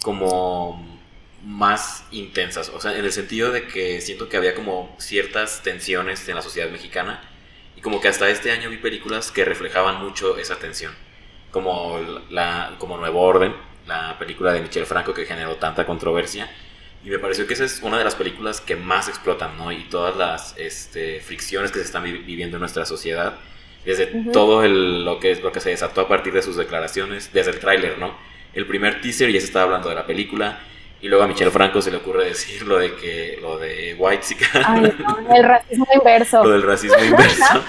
[0.03, 0.99] como
[1.45, 6.29] más intensas, o sea, en el sentido de que siento que había como ciertas tensiones
[6.29, 7.23] en la sociedad mexicana
[7.79, 10.93] y como que hasta este año vi películas que reflejaban mucho esa tensión,
[11.53, 13.55] como, la, como Nuevo Orden,
[13.87, 16.51] la película de Michel Franco que generó tanta controversia.
[17.05, 19.71] Y me pareció que esa es una de las películas que más explotan, ¿no?
[19.71, 23.39] Y todas las este, fricciones que se están viviendo en nuestra sociedad,
[23.85, 27.53] desde todo el, lo, que, lo que se desató a partir de sus declaraciones, desde
[27.53, 28.13] el tráiler, ¿no?
[28.55, 30.59] El primer teaser ya se estaba hablando de la película,
[31.01, 34.23] y luego a Michel Franco se le ocurre decir lo de que lo de White
[35.35, 36.43] el racismo inverso.
[36.45, 37.45] lo del racismo inverso.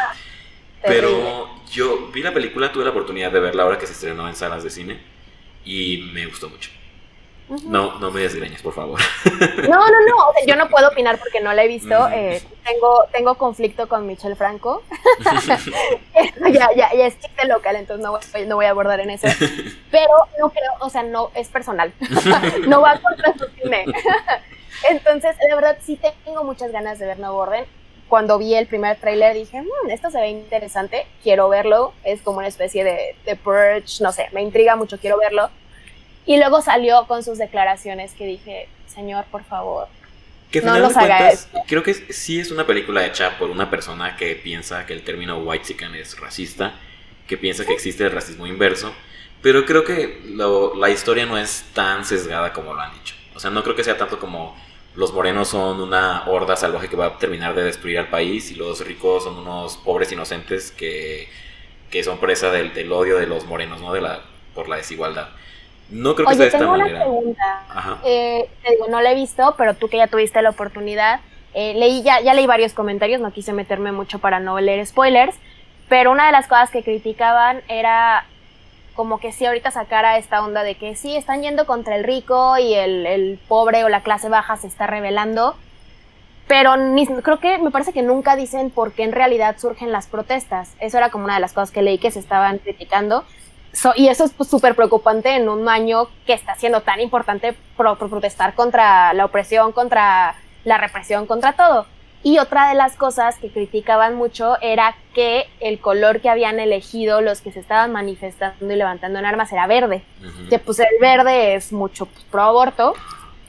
[0.83, 4.35] Pero yo vi la película, tuve la oportunidad de verla ahora que se estrenó en
[4.35, 4.99] salas de cine
[5.65, 6.71] y me gustó mucho.
[7.49, 8.99] No, no me desgreñes, por favor.
[9.69, 10.15] No, no, no.
[10.47, 12.07] yo no puedo opinar porque no la he visto.
[12.09, 14.83] Eh, tengo, tengo conflicto con Michel Franco.
[16.51, 19.27] ya, ya, ya es chiste local, entonces no voy, no voy a abordar en eso.
[19.91, 21.93] Pero no creo, o sea, no es personal.
[22.67, 23.85] no va contra su cine.
[24.89, 27.65] entonces, la verdad, sí tengo muchas ganas de ver Nuevo Orden.
[28.07, 31.93] Cuando vi el primer tráiler dije, mmm, esto se ve interesante, quiero verlo.
[32.03, 35.49] Es como una especie de, de Purge, no sé, me intriga mucho, quiero verlo
[36.29, 39.87] y luego salió con sus declaraciones que dije, señor, por favor,
[40.61, 41.31] no nos haga
[41.67, 45.39] Creo que sí es una película hecha por una persona que piensa que el término
[45.39, 46.75] white chicken es racista,
[47.27, 48.93] que piensa que existe el racismo inverso,
[49.41, 50.21] pero creo que
[50.77, 53.15] la historia no es tan sesgada como lo han dicho.
[53.33, 54.55] O sea, no creo que sea tanto como
[54.93, 58.53] los morenos son una horda salvaje que va a terminar de destruir al país y
[58.53, 61.27] los ricos son unos pobres inocentes que,
[61.89, 63.93] que son presa del, del, odio de los morenos, ¿no?
[63.93, 64.21] De la,
[64.53, 65.29] por la desigualdad.
[65.91, 66.99] No creo que sea de esta manera.
[66.99, 67.99] pregunta.
[68.03, 71.19] Eh, te digo, no la he visto, pero tú que ya tuviste la oportunidad,
[71.53, 75.35] eh, leí ya, ya leí varios comentarios, no quise meterme mucho para no leer spoilers,
[75.87, 78.25] pero una de las cosas que criticaban era
[78.95, 82.57] como que si ahorita sacara esta onda de que sí, están yendo contra el rico
[82.57, 85.55] y el, el pobre o la clase baja se está revelando,
[86.49, 90.07] pero ni, creo que me parece que nunca dicen por qué en realidad surgen las
[90.07, 90.75] protestas.
[90.79, 93.23] Eso era como una de las cosas que leí que se estaban criticando
[93.95, 98.55] y eso es súper preocupante en un año que está siendo tan importante por, protestar
[98.55, 101.85] contra la opresión, contra la represión, contra todo.
[102.21, 107.21] Y otra de las cosas que criticaban mucho era que el color que habían elegido
[107.21, 110.03] los que se estaban manifestando y levantando en armas era verde.
[110.49, 112.93] Que pues el verde es mucho pues, pro aborto.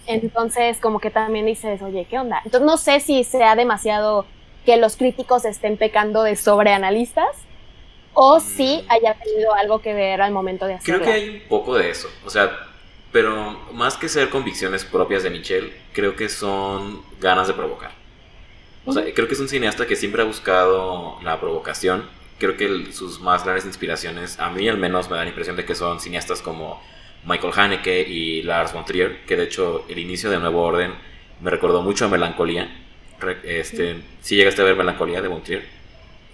[0.06, 2.42] Entonces como que también dices, oye, ¿qué onda?
[2.44, 4.24] Entonces no sé si sea demasiado
[4.64, 7.26] que los críticos estén pecando de sobreanalistas
[8.14, 11.02] o si haya tenido algo que ver al momento de hacerlo.
[11.02, 12.50] Creo que hay un poco de eso, o sea,
[13.12, 17.92] pero más que ser convicciones propias de Michelle, creo que son ganas de provocar.
[18.86, 22.08] O sea, creo que es un cineasta que siempre ha buscado la provocación.
[22.38, 25.64] Creo que sus más grandes inspiraciones, a mí al menos me da la impresión de
[25.64, 26.80] que son cineastas como
[27.24, 30.94] Michael Haneke y Lars von Trier, que de hecho el inicio de Nuevo Orden
[31.40, 32.70] me recordó mucho a Melancolía.
[33.44, 35.79] Este, ¿Sí llegaste a ver Melancolía de von Trier?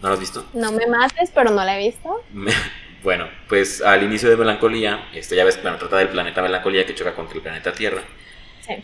[0.07, 0.47] ¿No lo has visto?
[0.55, 2.23] No me mates, pero no la he visto.
[3.03, 6.95] bueno, pues al inicio de Melancolía, este, ya ves, bueno, trata del planeta Melancolía que
[6.95, 8.05] choca contra el planeta Tierra.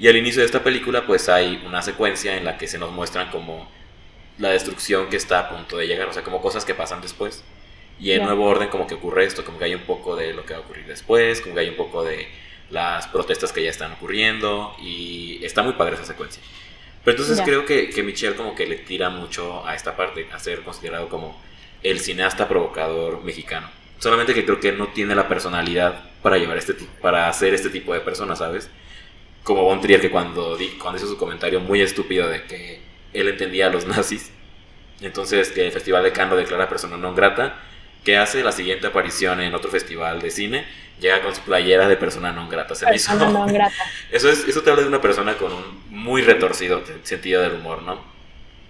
[0.00, 2.90] Y al inicio de esta película, pues hay una secuencia en la que se nos
[2.90, 3.70] muestran como
[4.38, 7.44] la destrucción que está a punto de llegar, o sea, como cosas que pasan después.
[8.00, 10.44] Y en nuevo orden como que ocurre esto, como que hay un poco de lo
[10.44, 12.26] que va a ocurrir después, como que hay un poco de
[12.70, 16.42] las protestas que ya están ocurriendo y está muy padre esa secuencia.
[17.04, 20.38] Pero entonces creo que, que Michelle como que le tira mucho a esta parte, a
[20.38, 21.40] ser considerado como
[21.82, 23.68] el cineasta provocador mexicano.
[23.98, 27.92] Solamente que creo que no tiene la personalidad para llevar este para hacer este tipo
[27.92, 28.70] de personas, ¿sabes?
[29.42, 32.80] Como Von Trier que cuando, cuando hizo su comentario muy estúpido de que
[33.12, 34.30] él entendía a los nazis,
[35.00, 37.60] entonces que el Festival de Cannes lo declara persona no grata,
[38.04, 40.66] que hace la siguiente aparición en otro festival de cine
[41.00, 42.74] llega con su playera de persona no grata.
[42.74, 43.74] Se persona grata.
[44.10, 47.82] Eso, es, eso te habla de una persona con un muy retorcido sentido del humor,
[47.82, 48.12] ¿no?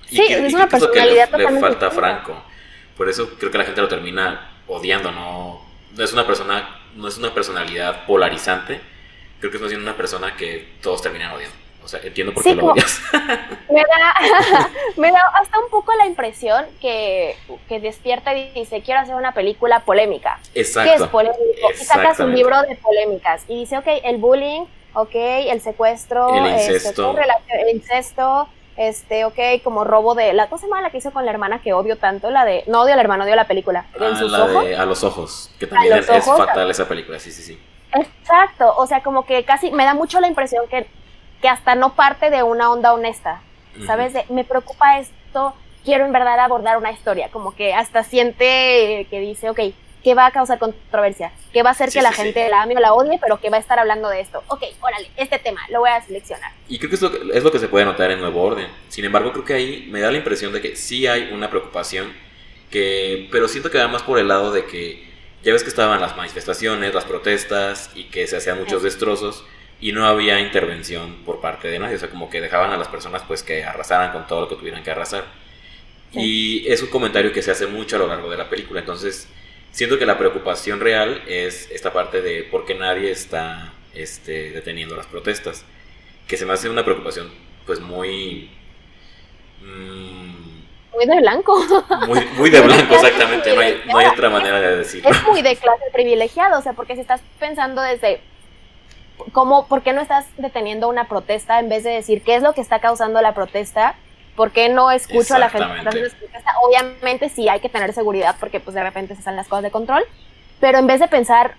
[0.09, 2.43] sí, es una personalidad que le, falta a Franco.
[2.97, 5.64] Por eso creo que la gente lo termina odiando, ¿no?
[5.97, 8.80] No es una persona, no es una personalidad polarizante.
[9.41, 11.57] Creo que es más bien una persona que todos terminan odiando.
[11.85, 13.01] O sea, entiendo por qué lo odias.
[13.70, 17.37] Me da, me da hasta un poco la impresión que,
[17.68, 20.39] que, despierta y dice, quiero hacer una película polémica.
[20.55, 20.91] Exacto.
[20.91, 21.70] ¿Qué es polémico?
[21.72, 23.45] Y sacas un libro de polémicas.
[23.49, 29.24] Y dice, ok, el bullying, ok, el secuestro, el este, incesto, este, el incesto este,
[29.24, 32.30] ok, como robo de, la cosa mala que hizo con la hermana que odio tanto,
[32.30, 34.66] la de, no odio al hermano, odio la película, en ah, sus ojos.
[34.78, 37.59] a los ojos, que también es, es, fatal esa película, sí, sí, sí.
[37.93, 40.87] Exacto, o sea, como que casi me da mucho la impresión que
[41.43, 43.43] que hasta no parte de una onda honesta.
[43.86, 44.12] ¿sabes?
[44.28, 49.51] me preocupa esto, quiero en verdad abordar una historia, como que hasta siente que dice,
[49.51, 49.61] ok,
[50.03, 51.32] ¿qué va a causar controversia?
[51.53, 53.57] ¿Qué va a hacer que la gente la ame o la odie, pero que va
[53.57, 54.43] a estar hablando de esto?
[54.49, 56.53] Ok, órale, este tema, lo voy a seleccionar.
[56.68, 58.68] Y creo que es lo que, es lo que se puede notar en Nuevo Orden.
[58.88, 62.12] Sin embargo, creo que ahí me da la impresión de que sí hay una preocupación,
[62.70, 65.11] que, pero siento que va más por el lado de que
[65.43, 69.45] ya ves que estaban las manifestaciones, las protestas y que se hacían muchos destrozos
[69.83, 72.87] y no había intervención por parte de nadie, o sea, como que dejaban a las
[72.87, 75.24] personas pues que arrasaran con todo lo que tuvieran que arrasar.
[76.12, 79.28] Y es un comentario que se hace mucho a lo largo de la película, entonces
[79.72, 84.95] siento que la preocupación real es esta parte de por qué nadie está este, deteniendo
[84.95, 85.64] las protestas,
[86.28, 87.30] que se me hace una preocupación
[87.66, 90.53] pues muy...Mm,
[90.95, 91.57] muy de blanco.
[92.37, 93.55] Muy, de blanco, exactamente.
[93.55, 95.09] No hay, no hay, otra manera de decirlo.
[95.09, 98.20] Es muy de clase privilegiada, o sea, porque si estás pensando desde
[99.33, 102.53] cómo, ¿por qué no estás deteniendo una protesta en vez de decir qué es lo
[102.55, 103.95] que está causando la protesta?
[104.37, 105.66] ¿Por qué no escucho a la gente?
[106.62, 109.70] Obviamente sí hay que tener seguridad porque pues de repente se salen las cosas de
[109.70, 110.05] control,
[110.61, 111.55] pero en vez de pensar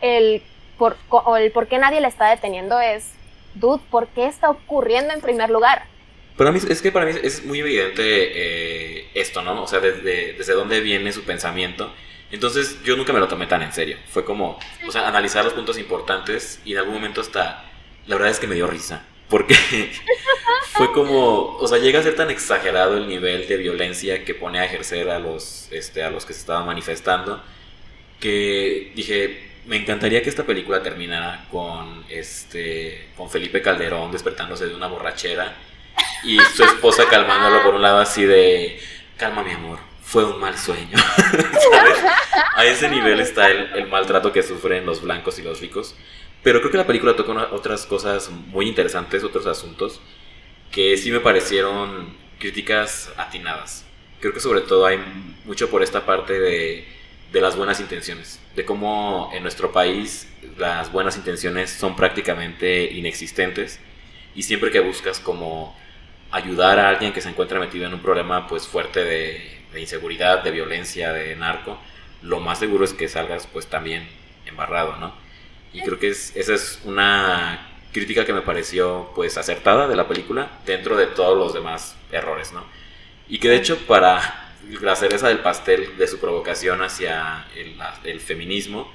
[0.00, 0.42] el
[0.76, 0.96] por,
[1.38, 3.12] el por qué nadie la está deteniendo es,
[3.54, 5.84] dude, ¿por qué está ocurriendo en primer lugar?
[6.36, 9.62] Pero a mí, es que para mí es muy evidente eh, esto, ¿no?
[9.62, 11.92] O sea, desde, desde dónde viene su pensamiento
[12.30, 13.96] entonces yo nunca me lo tomé tan en serio.
[14.08, 17.64] Fue como, o sea, analizar los puntos importantes y en algún momento hasta,
[18.06, 19.04] la verdad es que me dio risa.
[19.28, 19.54] Porque
[20.72, 24.58] fue como, o sea, llega a ser tan exagerado el nivel de violencia que pone
[24.58, 27.42] a ejercer a los, este, a los que se estaban manifestando,
[28.18, 34.74] que dije, me encantaría que esta película terminara con, este, con Felipe Calderón despertándose de
[34.74, 35.54] una borrachera
[36.24, 38.80] y su esposa calmándolo por un lado así de,
[39.16, 39.78] calma mi amor,
[40.10, 40.98] fue un mal sueño.
[42.56, 45.94] A ese nivel está el, maltrato que sufren los blancos y los ricos.
[46.42, 50.00] Pero creo que la película toca otras cosas muy interesantes, otros asuntos,
[50.72, 53.86] que sí me parecieron críticas atinadas.
[54.18, 54.98] Creo que sobre todo hay
[55.44, 56.88] mucho por esta parte de,
[57.32, 63.78] de las buenas intenciones, de cómo en nuestro país las buenas intenciones son prácticamente inexistentes
[64.34, 65.78] y siempre que buscas como
[66.32, 70.42] ayudar a alguien que se encuentra metido en un problema pues fuerte de de inseguridad,
[70.42, 71.78] de violencia, de narco,
[72.22, 74.08] lo más seguro es que salgas pues también
[74.46, 75.14] embarrado, ¿no?
[75.72, 80.08] Y creo que es, esa es una crítica que me pareció pues acertada de la
[80.08, 82.64] película dentro de todos los demás errores, ¿no?
[83.28, 88.20] Y que de hecho para la cereza del pastel de su provocación hacia el, el
[88.20, 88.92] feminismo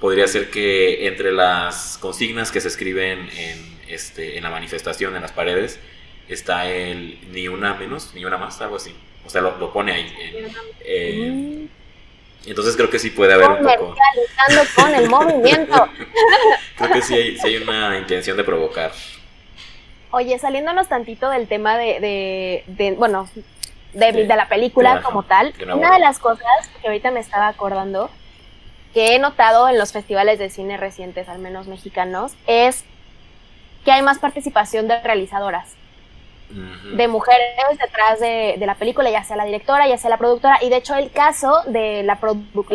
[0.00, 5.22] podría ser que entre las consignas que se escriben en, este, en la manifestación, en
[5.22, 5.78] las paredes,
[6.28, 8.94] está el ni una menos, ni una más, algo así.
[9.30, 10.12] O sea, lo, pone ahí.
[10.80, 11.68] Eh,
[12.46, 13.94] entonces creo que sí puede haber un poco...
[14.74, 15.88] con el movimiento.
[16.76, 18.90] creo que sí hay, sí hay, una intención de provocar.
[20.10, 23.30] Oye, saliéndonos tantito del tema de, de, bueno,
[23.92, 26.48] de, la película como tal, una de las cosas
[26.82, 28.10] que ahorita me estaba acordando,
[28.92, 32.82] que he notado en los festivales de cine recientes, al menos mexicanos, es
[33.84, 35.76] que hay más participación de realizadoras
[36.50, 40.68] de mujeres detrás de, la película, ya sea la directora, ya sea la productora, y
[40.68, 42.18] de hecho el caso de la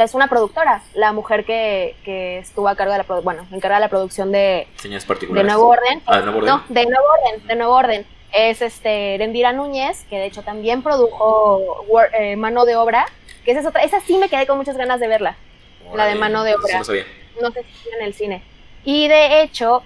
[0.03, 1.95] es una productora, la mujer que,
[2.39, 6.19] estuvo a cargo de la bueno, encargada de la producción de, de Nuevo Orden, ah,
[6.19, 6.49] ¿de Nuevo Orden?
[6.49, 10.81] No, de Nuevo Orden, de Nuevo Orden, es este Rendira Núñez, que de hecho también
[10.81, 11.85] produjo
[12.17, 13.07] eh, Mano de Obra,
[13.43, 15.35] que esa es otra, esa sí me quedé con muchas ganas de verla,
[15.93, 16.83] la de Mano de Obra, no,
[17.51, 18.43] sé si en el cine,
[18.83, 19.83] y de hecho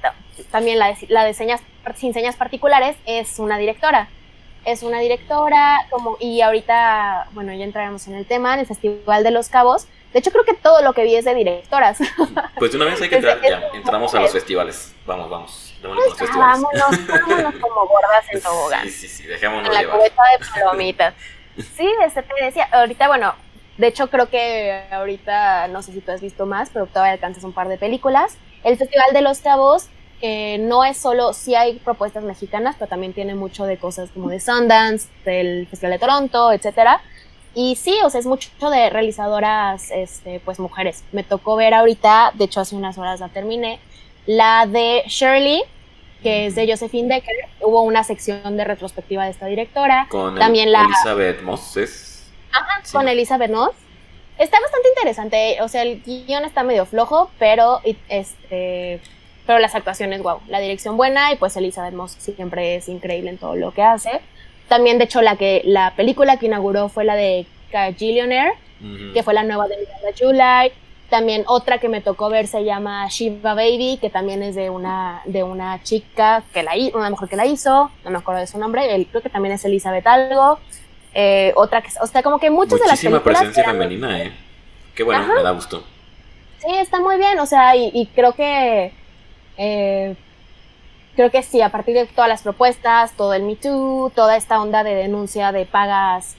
[0.52, 1.62] también la la de señas
[1.96, 4.10] sin señas particulares, es una directora.
[4.66, 9.24] Es una directora, como, y ahorita, bueno, ya entraremos en el tema, en el Festival
[9.24, 9.88] de los Cabos.
[10.12, 12.00] De hecho, creo que todo lo que vi es de directoras.
[12.58, 14.94] Pues de una vez hay que entrar, ya, entramos a los festivales.
[15.06, 15.76] Vamos, vamos.
[15.82, 18.84] Pues vámonos, vámonos como gordas en tobogán.
[18.84, 21.14] Sí, sí, sí, dejémonos En la cubeta de palomitas.
[21.56, 23.34] Sí, este te decía, ahorita, bueno,
[23.78, 27.46] de hecho creo que ahorita, no sé si tú has visto más, pero todavía alcanzas
[27.46, 28.38] un par de películas.
[28.66, 29.90] El Festival de los Cabos
[30.22, 34.40] no es solo, sí hay propuestas mexicanas, pero también tiene mucho de cosas como de
[34.40, 37.02] Sundance, del Festival de Toronto, etcétera.
[37.56, 41.04] Y sí, o sea, es mucho de realizadoras, este, pues mujeres.
[41.12, 43.80] Me tocó ver ahorita, de hecho hace unas horas la terminé,
[44.26, 45.64] la de Shirley,
[46.22, 47.36] que es de Josephine Decker.
[47.62, 50.08] Hubo una sección de retrospectiva de esta directora.
[50.10, 50.82] Con También la...
[50.82, 51.78] Elizabeth Moss,
[52.52, 53.72] Ajá, con Elizabeth Moss.
[54.38, 59.02] Está bastante interesante, o sea, el guion está medio flojo, pero este
[59.50, 63.40] pero las actuaciones, wow, la dirección buena y pues Elizabeth Moss siempre es increíble en
[63.40, 64.22] todo lo que hace.
[64.68, 68.54] También, de hecho, la, que, la película que inauguró fue la de Cagillionaire,
[69.12, 70.72] que fue la nueva de Miranda July.
[71.10, 75.24] También otra que me tocó ver se llama Shiva Baby, que también es de una,
[75.26, 78.60] de una chica que la una mujer que la hizo, no me acuerdo de su
[78.60, 80.60] nombre, el, creo que también es Elizabeth Algo.
[81.16, 83.24] Eh, otra que, o sea, como que muchas de las películas.
[83.24, 84.32] presencia femenina, eh.
[84.94, 85.84] Qué bueno, me da gusto.
[86.60, 88.94] Sí, está muy bien, o sea, y, creo que.
[89.60, 90.16] Eh,
[91.16, 94.60] creo que sí, a partir de todas las propuestas, todo el Me Too, toda esta
[94.62, 96.36] onda de denuncia de pagas,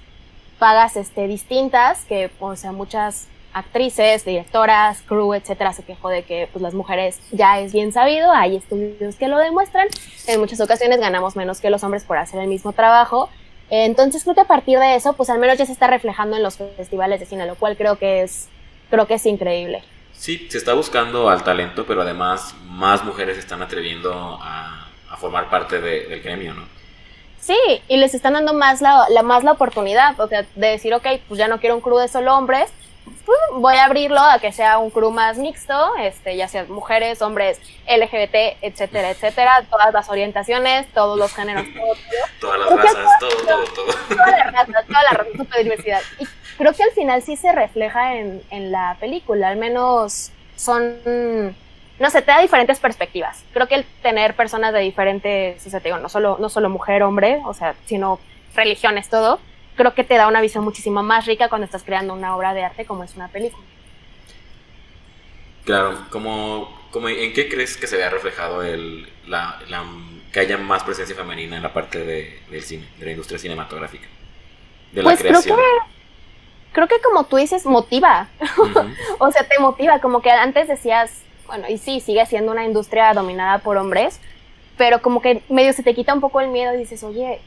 [0.59, 6.49] pagas este, distintas, que, o sea, muchas actrices, directoras, crew, etcétera, se quejó de que
[6.51, 9.89] pues, las mujeres ya es bien sabido, hay estudios que lo demuestran,
[10.27, 13.29] en muchas ocasiones ganamos menos que los hombres por hacer el mismo trabajo,
[13.69, 16.43] entonces creo que a partir de eso, pues al menos ya se está reflejando en
[16.43, 18.49] los festivales de cine, lo cual creo que es,
[18.89, 19.83] creo que es increíble.
[20.21, 25.17] Sí, se está buscando al talento, pero además más mujeres se están atreviendo a, a
[25.17, 26.69] formar parte del gremio, ¿no?
[27.41, 27.57] Sí,
[27.89, 31.07] y les están dando más la, la, más la oportunidad, o sea, de decir, ok,
[31.27, 32.71] pues ya no quiero un crew de solo hombres,
[33.25, 37.23] pues voy a abrirlo a que sea un crew más mixto, este, ya sea mujeres,
[37.23, 37.59] hombres,
[37.89, 41.95] LGBT, etcétera, etcétera, todas las orientaciones, todos los géneros, todo,
[42.41, 43.87] Todas las razas, todo, todo, todo.
[43.87, 46.03] Todas las razas, toda la raza, toda diversidad.
[46.19, 46.25] Y
[46.61, 51.57] creo que al final sí se refleja en, en la película, al menos son
[52.01, 53.45] no sé, te da diferentes perspectivas.
[53.53, 56.71] Creo que el tener personas de diferentes, o sea, te digo, no solo, no solo
[56.71, 58.19] mujer, hombre, o sea, sino
[58.55, 59.39] religiones, todo,
[59.77, 62.65] creo que te da una visión muchísimo más rica cuando estás creando una obra de
[62.65, 63.63] arte como es una película.
[65.67, 69.61] Claro, como, como ¿en qué crees que se vea reflejado el, la,
[70.33, 74.09] que haya más presencia femenina en la parte de, del cine, de la industria cinematográfica?
[74.93, 75.55] De la pues creación?
[75.55, 76.00] creo que
[76.73, 78.29] creo que como tú dices, motiva.
[79.19, 83.13] o sea, te motiva, como que antes decías, bueno, y sí, sigue siendo una industria
[83.13, 84.21] dominada por hombres,
[84.77, 87.41] pero como que medio se te quita un poco el miedo y dices, oye,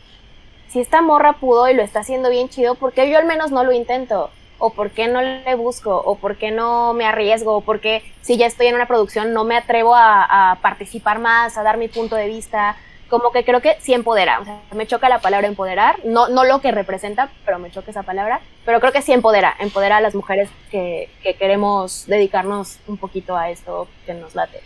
[0.73, 3.51] si esta morra pudo y lo está haciendo bien chido, ¿por qué yo al menos
[3.51, 4.31] no lo intento?
[4.57, 5.95] ¿O por qué no le busco?
[5.95, 7.57] ¿O por qué no me arriesgo?
[7.57, 11.57] ¿O por qué si ya estoy en una producción no me atrevo a, participar más,
[11.57, 12.75] a dar mi punto de vista?
[13.13, 14.39] Como que creo que sí empodera.
[14.39, 17.91] O sea, me choca la palabra empoderar, no, no lo que representa, pero me choca
[17.91, 18.41] esa palabra.
[18.65, 23.37] Pero creo que sí empodera, empodera a las mujeres que, que queremos dedicarnos un poquito
[23.37, 24.61] a esto que nos late.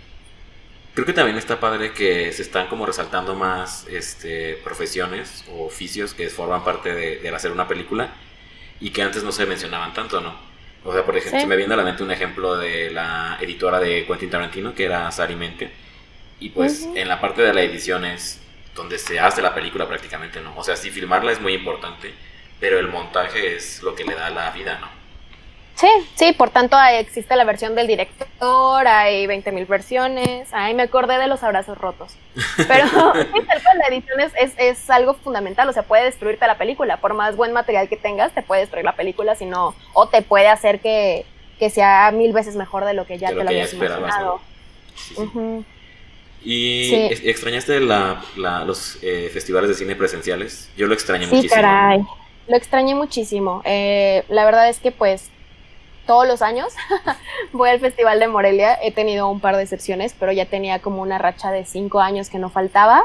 [0.94, 6.14] Creo que también está padre que se están como resaltando más este, profesiones o oficios
[6.14, 8.12] que forman parte de, hacer una película
[8.80, 10.36] y que antes no se mencionaban tanto, ¿no?
[10.86, 13.82] O sea, por ejemplo, se me viene a la mente un ejemplo de la editora
[13.82, 15.70] de Quentin Tarantino, que era Sari Menke,
[16.40, 18.40] y pues en la parte de la edición es
[18.76, 20.54] donde se hace la película prácticamente, ¿no?
[20.56, 22.14] O sea, sí, filmarla es muy importante,
[22.60, 24.98] pero el montaje es lo que le da la vida, ¿no?
[25.78, 31.20] Sí, sí, por tanto existe la versión del director, hay 20.000 versiones, ahí me acordé
[31.20, 32.16] de los abrazos rotos.
[32.68, 37.36] Pero la edición es, es, algo fundamental, o sea, puede destruirte la película, por más
[37.36, 40.80] buen material que tengas, te puede destruir la película, si no, o te puede hacer
[40.80, 41.26] que,
[41.70, 44.42] sea mil veces mejor de lo que ya te lo habías imaginado.
[46.50, 46.94] ¿Y
[47.28, 48.24] extrañaste la,
[48.66, 50.70] los eh, festivales de cine presenciales?
[50.78, 51.50] Yo lo extrañé muchísimo.
[51.50, 52.00] Sí, caray.
[52.48, 53.62] Lo extrañé muchísimo.
[53.66, 55.30] Eh, la verdad es que pues
[56.06, 56.74] todos los años
[57.52, 58.80] voy al Festival de Morelia.
[58.82, 62.30] He tenido un par de excepciones, pero ya tenía como una racha de cinco años
[62.30, 63.04] que no faltaba.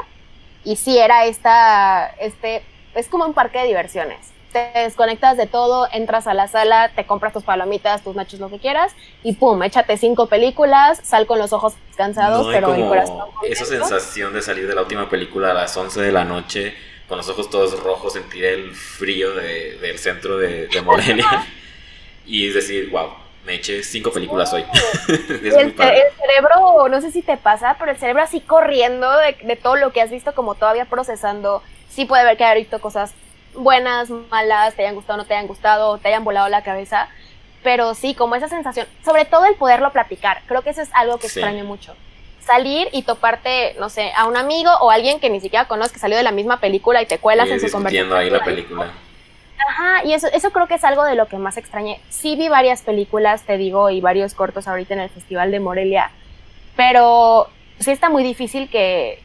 [0.63, 2.61] Y sí, era esta, este,
[2.95, 4.32] es como un parque de diversiones.
[4.53, 8.49] Te desconectas de todo, entras a la sala, te compras tus palomitas, tus nachos, lo
[8.49, 8.93] que quieras,
[9.23, 13.29] y pum, échate cinco películas, sal con los ojos cansados, pero el corazón.
[13.43, 16.75] Esa sensación de salir de la última película a las 11 de la noche,
[17.09, 21.45] con los ojos todos rojos, sentir el frío del centro de, de Morelia.
[22.25, 23.09] y es decir, wow,
[23.45, 24.63] me eché cinco películas hoy.
[25.07, 29.91] el, cerebro, no sé si te pasa, pero el cerebro así corriendo de, todo lo
[29.91, 31.61] que has visto, como todavía procesando.
[31.89, 33.13] Sí puede haber que haber visto cosas
[33.55, 37.07] buenas, malas, te hayan gustado, no te hayan gustado, te hayan volado la cabeza.
[37.63, 41.17] Pero sí, como esa sensación, sobre todo el poderlo platicar, creo que eso es algo
[41.17, 41.95] que extraño mucho.
[42.41, 45.99] Salir y toparte, no sé, a un amigo o alguien que ni siquiera conoces, que
[45.99, 48.11] salió de la misma película y te cuelas en su conversación.
[48.11, 48.91] ahí la película.
[49.65, 52.01] Ajá, y eso, eso creo que es algo de lo que más extrañé.
[52.09, 56.11] Sí vi varias películas, te digo, y varios cortos ahorita en el Festival de Morelia,
[56.75, 57.49] pero
[57.79, 59.21] sí está muy difícil que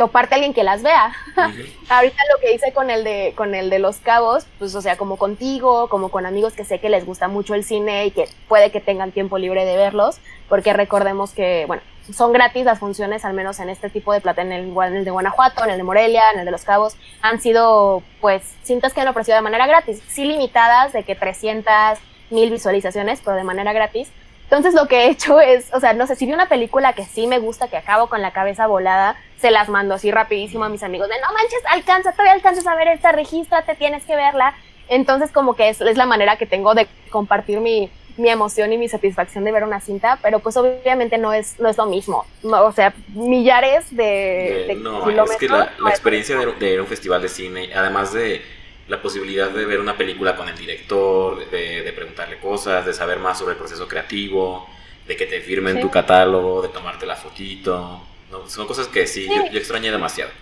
[0.00, 1.12] toparte a alguien que las vea.
[1.90, 4.96] ahorita lo que hice con el de con el de Los Cabos, pues o sea,
[4.96, 8.26] como contigo, como con amigos que sé que les gusta mucho el cine y que
[8.48, 13.26] puede que tengan tiempo libre de verlos, porque recordemos que, bueno, son gratis las funciones,
[13.26, 15.76] al menos en este tipo de plata, en el, en el de Guanajuato, en el
[15.76, 19.42] de Morelia, en el de Los Cabos, han sido, pues, cintas que han ofrecido de
[19.42, 21.98] manera gratis, sí limitadas, de que 300,
[22.30, 24.10] mil visualizaciones, pero de manera gratis.
[24.50, 27.04] Entonces lo que he hecho es, o sea, no sé, si vi una película que
[27.04, 30.68] sí me gusta, que acabo con la cabeza volada, se las mando así rapidísimo a
[30.68, 34.54] mis amigos de, no manches, alcanza, todavía alcanzas a ver esta, regístrate, tienes que verla.
[34.88, 38.76] Entonces como que es, es la manera que tengo de compartir mi, mi emoción y
[38.76, 42.26] mi satisfacción de ver una cinta, pero pues obviamente no es, no es lo mismo.
[42.42, 47.70] o sea, millares de, No, es que la, experiencia de, de, un festival de cine,
[47.72, 48.42] además de
[48.90, 53.38] la posibilidad de ver una película con el director, de, preguntarle cosas, de saber más
[53.38, 54.68] sobre el proceso creativo,
[55.06, 58.02] de que te firmen tu catálogo, de tomarte la fotito.
[58.48, 60.32] son cosas que sí, Yo, extrañé demasiado.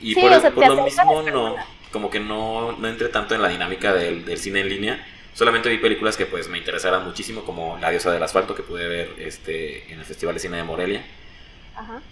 [0.00, 1.56] Y por, lo mismo no,
[1.92, 5.06] como que no, no entré tanto en la dinámica del, del, cine en línea.
[5.32, 8.88] Solamente vi películas que pues me interesaran muchísimo, como La diosa del asfalto, que pude
[8.88, 11.04] ver este, en el Festival de Cine de Morelia.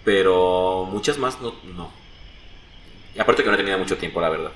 [0.05, 1.91] Pero muchas más no, no.
[3.13, 4.51] Y aparte que no he tenido mucho tiempo, la verdad.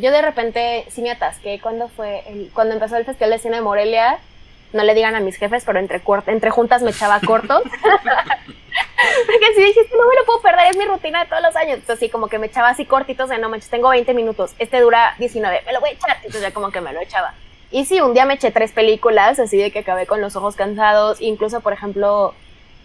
[0.00, 3.56] Yo de repente sí me atasqué cuando fue el, cuando empezó el Festival de Cine
[3.56, 4.18] de Morelia.
[4.72, 7.62] No le digan a mis jefes, pero entre, entre juntas me echaba cortos.
[9.26, 11.78] Porque si dijiste, no me lo puedo perder, es mi rutina de todos los años.
[11.78, 14.80] Entonces, sí, como que me echaba así cortitos de no manches, tengo 20 minutos, este
[14.80, 16.16] dura 19, me lo voy a echar.
[16.16, 17.34] Entonces, ya como que me lo echaba.
[17.70, 20.56] Y sí, un día me eché tres películas, así de que acabé con los ojos
[20.56, 21.20] cansados.
[21.20, 22.34] Incluso, por ejemplo,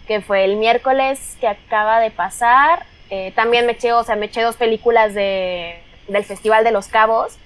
[0.08, 2.86] que fue el miércoles que acaba de pasar.
[3.10, 6.88] Eh, también me eché, o sea, me eché dos películas de del Festival de los
[6.88, 7.36] Cabos.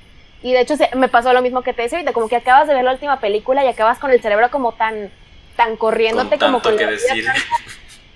[0.42, 2.74] Y de hecho me pasó lo mismo que te decía ahorita, como que acabas de
[2.74, 5.10] ver la última película y acabas con el cerebro como tan,
[5.56, 7.24] tan corriéndote como con que decir.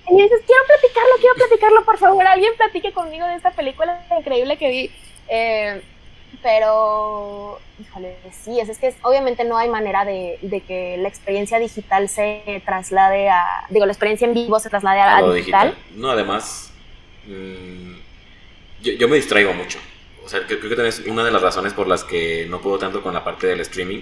[0.07, 4.57] Y dices, quiero platicarlo, quiero platicarlo, por favor, alguien platique conmigo de esta película increíble
[4.57, 4.91] que vi.
[5.27, 5.81] Eh,
[6.43, 11.57] pero, híjole, sí, es, es que obviamente no hay manera de, de, que la experiencia
[11.57, 15.75] digital se traslade a, digo, la experiencia en vivo se traslade a, la digital.
[15.95, 16.71] No, además,
[17.25, 17.93] mm,
[18.81, 19.79] yo, yo me distraigo mucho
[20.25, 22.79] o sea, creo, que también es una de las razones por las que no puedo
[22.79, 24.01] tanto con la parte del streaming.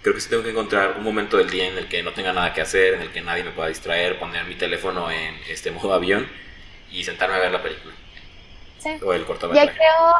[0.00, 2.32] Creo que sí tengo que encontrar un momento del día en el que no tenga
[2.32, 5.70] nada que hacer, en el que nadie me pueda distraer, poner mi teléfono en este
[5.70, 6.26] modo avión
[6.90, 7.94] y sentarme a ver la película.
[8.78, 8.96] Sí.
[9.04, 9.66] O el cortometraje.
[9.66, 10.14] Ya creo,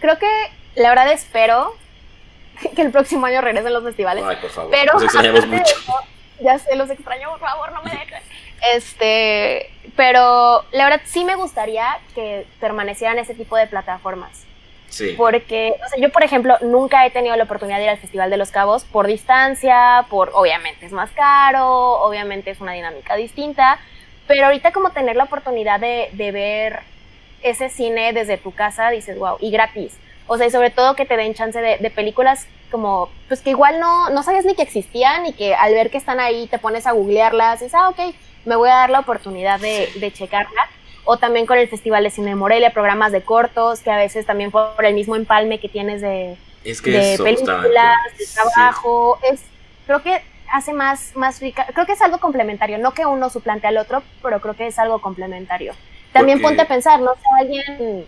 [0.00, 1.76] creo que la verdad espero
[2.74, 4.24] que el próximo año regresen los festivales.
[4.26, 4.72] Ay, por favor.
[4.72, 5.76] Pero los extrañamos mucho.
[6.40, 8.22] ya sé, los extraño, por favor, no me dejen.
[8.74, 14.49] Este, pero la verdad sí me gustaría que permanecieran ese tipo de plataformas.
[15.16, 18.30] Porque, o sea, yo, por ejemplo, nunca he tenido la oportunidad de ir al Festival
[18.30, 23.78] de los Cabos por distancia, por, obviamente es más caro, obviamente es una dinámica distinta,
[24.26, 26.80] pero ahorita como tener la oportunidad de, de ver
[27.42, 29.96] ese cine desde tu casa, dices, wow, y gratis.
[30.26, 33.50] O sea, y sobre todo que te den chance de, de, películas como, pues que
[33.50, 36.58] igual no, no sabías ni que existían y que al ver que están ahí te
[36.58, 38.14] pones a googlearlas y dices, ah, ok,
[38.44, 40.68] me voy a dar la oportunidad de, de checarla
[41.04, 44.26] o también con el Festival de Cine de Morelia, programas de cortos, que a veces
[44.26, 49.40] también por el mismo empalme que tienes de, películas, de trabajo, es,
[49.86, 50.22] creo que
[50.52, 54.02] hace más, más rica, creo que es algo complementario, no que uno suplante al otro,
[54.22, 55.74] pero creo que es algo complementario.
[56.12, 58.06] También ponte a pensar, no sé, alguien,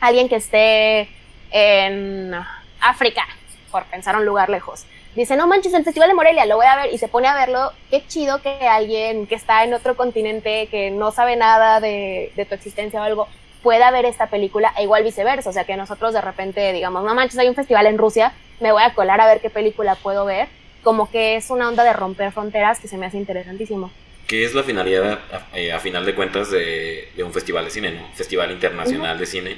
[0.00, 1.08] alguien que esté
[1.50, 2.32] en
[2.80, 3.26] África,
[3.70, 6.76] por pensar un lugar lejos, dice, no manches, el Festival de Morelia, lo voy a
[6.76, 10.68] ver, y se pone a verlo, qué chido que alguien que está en otro continente,
[10.70, 13.28] que no sabe nada de, tu existencia o algo,
[13.62, 17.14] pueda ver esta película, e igual viceversa, o sea, que nosotros de repente digamos, no
[17.14, 20.24] manches, hay un festival en Rusia, me voy a colar a ver qué película puedo
[20.24, 20.48] ver,
[20.82, 23.90] como que es una onda de romper fronteras que se me hace interesantísimo.
[24.26, 28.08] ¿Qué es la finalidad, a, eh, final de cuentas, de, un festival de cine, ¿no?
[28.14, 29.56] Festival Internacional de Cine.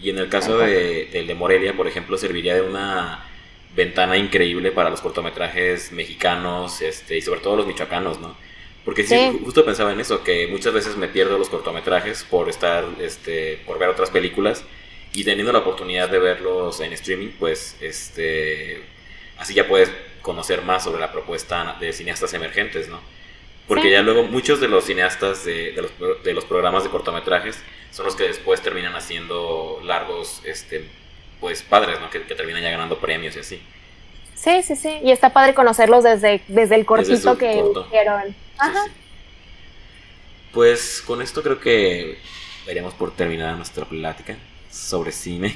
[0.00, 3.22] Y en el caso de, del de Morelia, por ejemplo, serviría de una
[3.74, 8.36] ventana increíble para los cortometrajes mexicanos este, y sobre todo los michoacanos, ¿no?
[8.84, 12.84] Porque sí, justo pensaba en eso, que muchas veces me pierdo los cortometrajes por estar,
[13.00, 14.64] este, por ver otras películas
[15.14, 18.82] y teniendo la oportunidad de verlos en streaming, pues, este,
[19.38, 23.00] así ya puedes conocer más sobre la propuesta de cineastas emergentes, ¿no?
[23.66, 28.04] Porque ya luego muchos de los cineastas de, los, de, los, programas de cortometrajes son
[28.04, 30.84] los que después terminan haciendo largos, este,
[31.44, 32.08] pues padres, ¿no?
[32.08, 33.62] Que, terminan ya ganando premios y así.
[34.34, 34.98] Sí, sí, sí.
[35.02, 38.34] Y está padre conocerlos desde, desde el cortito que hicieron.
[38.56, 38.86] Ajá.
[40.54, 42.16] Pues con esto creo que
[42.66, 44.38] daríamos por terminada nuestra plática
[44.70, 45.54] sobre cine.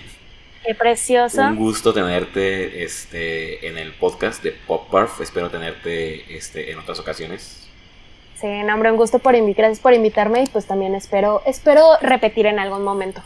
[0.62, 1.40] Qué precioso.
[1.40, 5.22] Un gusto tenerte este, en el podcast de Pop Parf.
[5.22, 7.66] Espero tenerte este, en otras ocasiones.
[8.38, 12.44] Sí, no, hombre, un gusto por gracias por invitarme y pues también espero, espero repetir
[12.44, 13.22] en algún momento.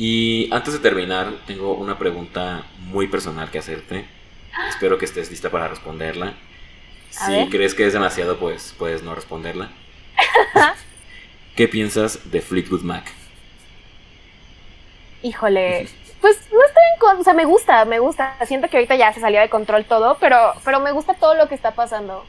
[0.00, 4.04] Y antes de terminar, tengo una pregunta muy personal que hacerte.
[4.68, 6.34] Espero que estés lista para responderla.
[7.10, 9.70] si crees que es demasiado, pues puedes no responderla.
[11.56, 13.10] ¿Qué piensas de Fleetwood Mac?
[15.24, 15.88] Híjole,
[16.20, 16.60] pues no
[16.98, 18.36] contra, o sea, me gusta, me gusta.
[18.46, 21.48] Siento que ahorita ya se salió de control todo, pero, pero me gusta todo lo
[21.48, 22.24] que está pasando.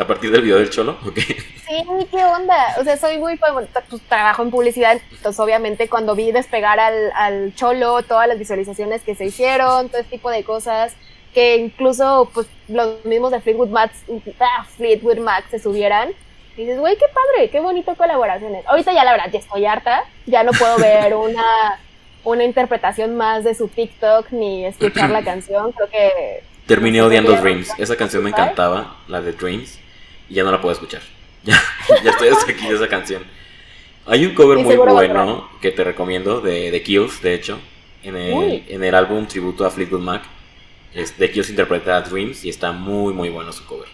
[0.00, 0.96] ¿A partir del video del cholo?
[1.14, 2.76] Sí, ¿qué onda?
[2.80, 3.68] O sea, soy muy, pues,
[4.08, 9.14] trabajo en publicidad, entonces obviamente cuando vi despegar al, al cholo, todas las visualizaciones que
[9.14, 10.94] se hicieron, todo este tipo de cosas,
[11.34, 13.92] que incluso pues los mismos de Fleetwood Mac,
[14.40, 16.10] ah, Fleetwood Mac se subieran.
[16.56, 18.66] Y dices, güey, qué padre, qué bonito colaboraciones.
[18.66, 21.78] Ahorita ya la verdad, ya estoy harta, ya no puedo ver una,
[22.24, 25.72] una interpretación más de su TikTok ni escuchar la canción.
[25.72, 26.42] Creo que...
[26.66, 27.70] Terminé odiando Dreams.
[27.78, 29.78] Esa canción me encantaba, la de Dreams,
[30.28, 31.02] y ya no la puedo escuchar.
[31.44, 31.56] Ya,
[32.02, 33.22] ya estoy hasta aquí de esa canción.
[34.04, 37.58] Hay un cover muy bueno que te recomiendo de, de Kills, de hecho,
[38.02, 40.22] en el, en el álbum tributo a Fleetwood Mac.
[40.92, 43.88] Es, de Kills interpreta Dreams y está muy, muy bueno su cover.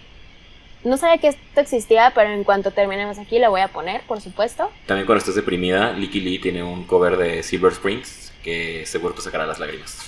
[0.85, 4.20] No sabía que esto existía, pero en cuanto terminemos aquí lo voy a poner, por
[4.20, 4.70] supuesto.
[4.87, 9.22] También cuando estés deprimida, Licky Lee tiene un cover de Silver Springs que seguro te
[9.22, 9.99] sacará las lágrimas.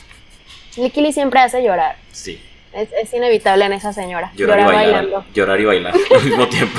[0.77, 1.97] Licky Lee siempre hace llorar.
[2.13, 2.41] Sí.
[2.75, 4.31] Es, inevitable en esa señora.
[4.37, 5.25] Llorar, y bailar, bailando.
[5.33, 6.79] Llorar y bailar al mismo tiempo.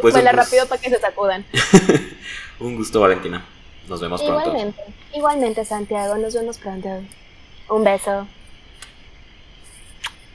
[0.00, 1.44] Pues, pues, rápido para que se sacudan.
[2.60, 3.44] un gusto, Valentina.
[3.88, 4.48] Nos vemos pronto.
[4.48, 4.82] Igualmente.
[5.14, 6.16] Igualmente, Santiago.
[6.16, 6.88] Nos vemos pronto.
[7.68, 8.26] Un beso.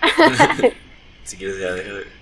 [1.23, 2.20] si quieres ya deja de...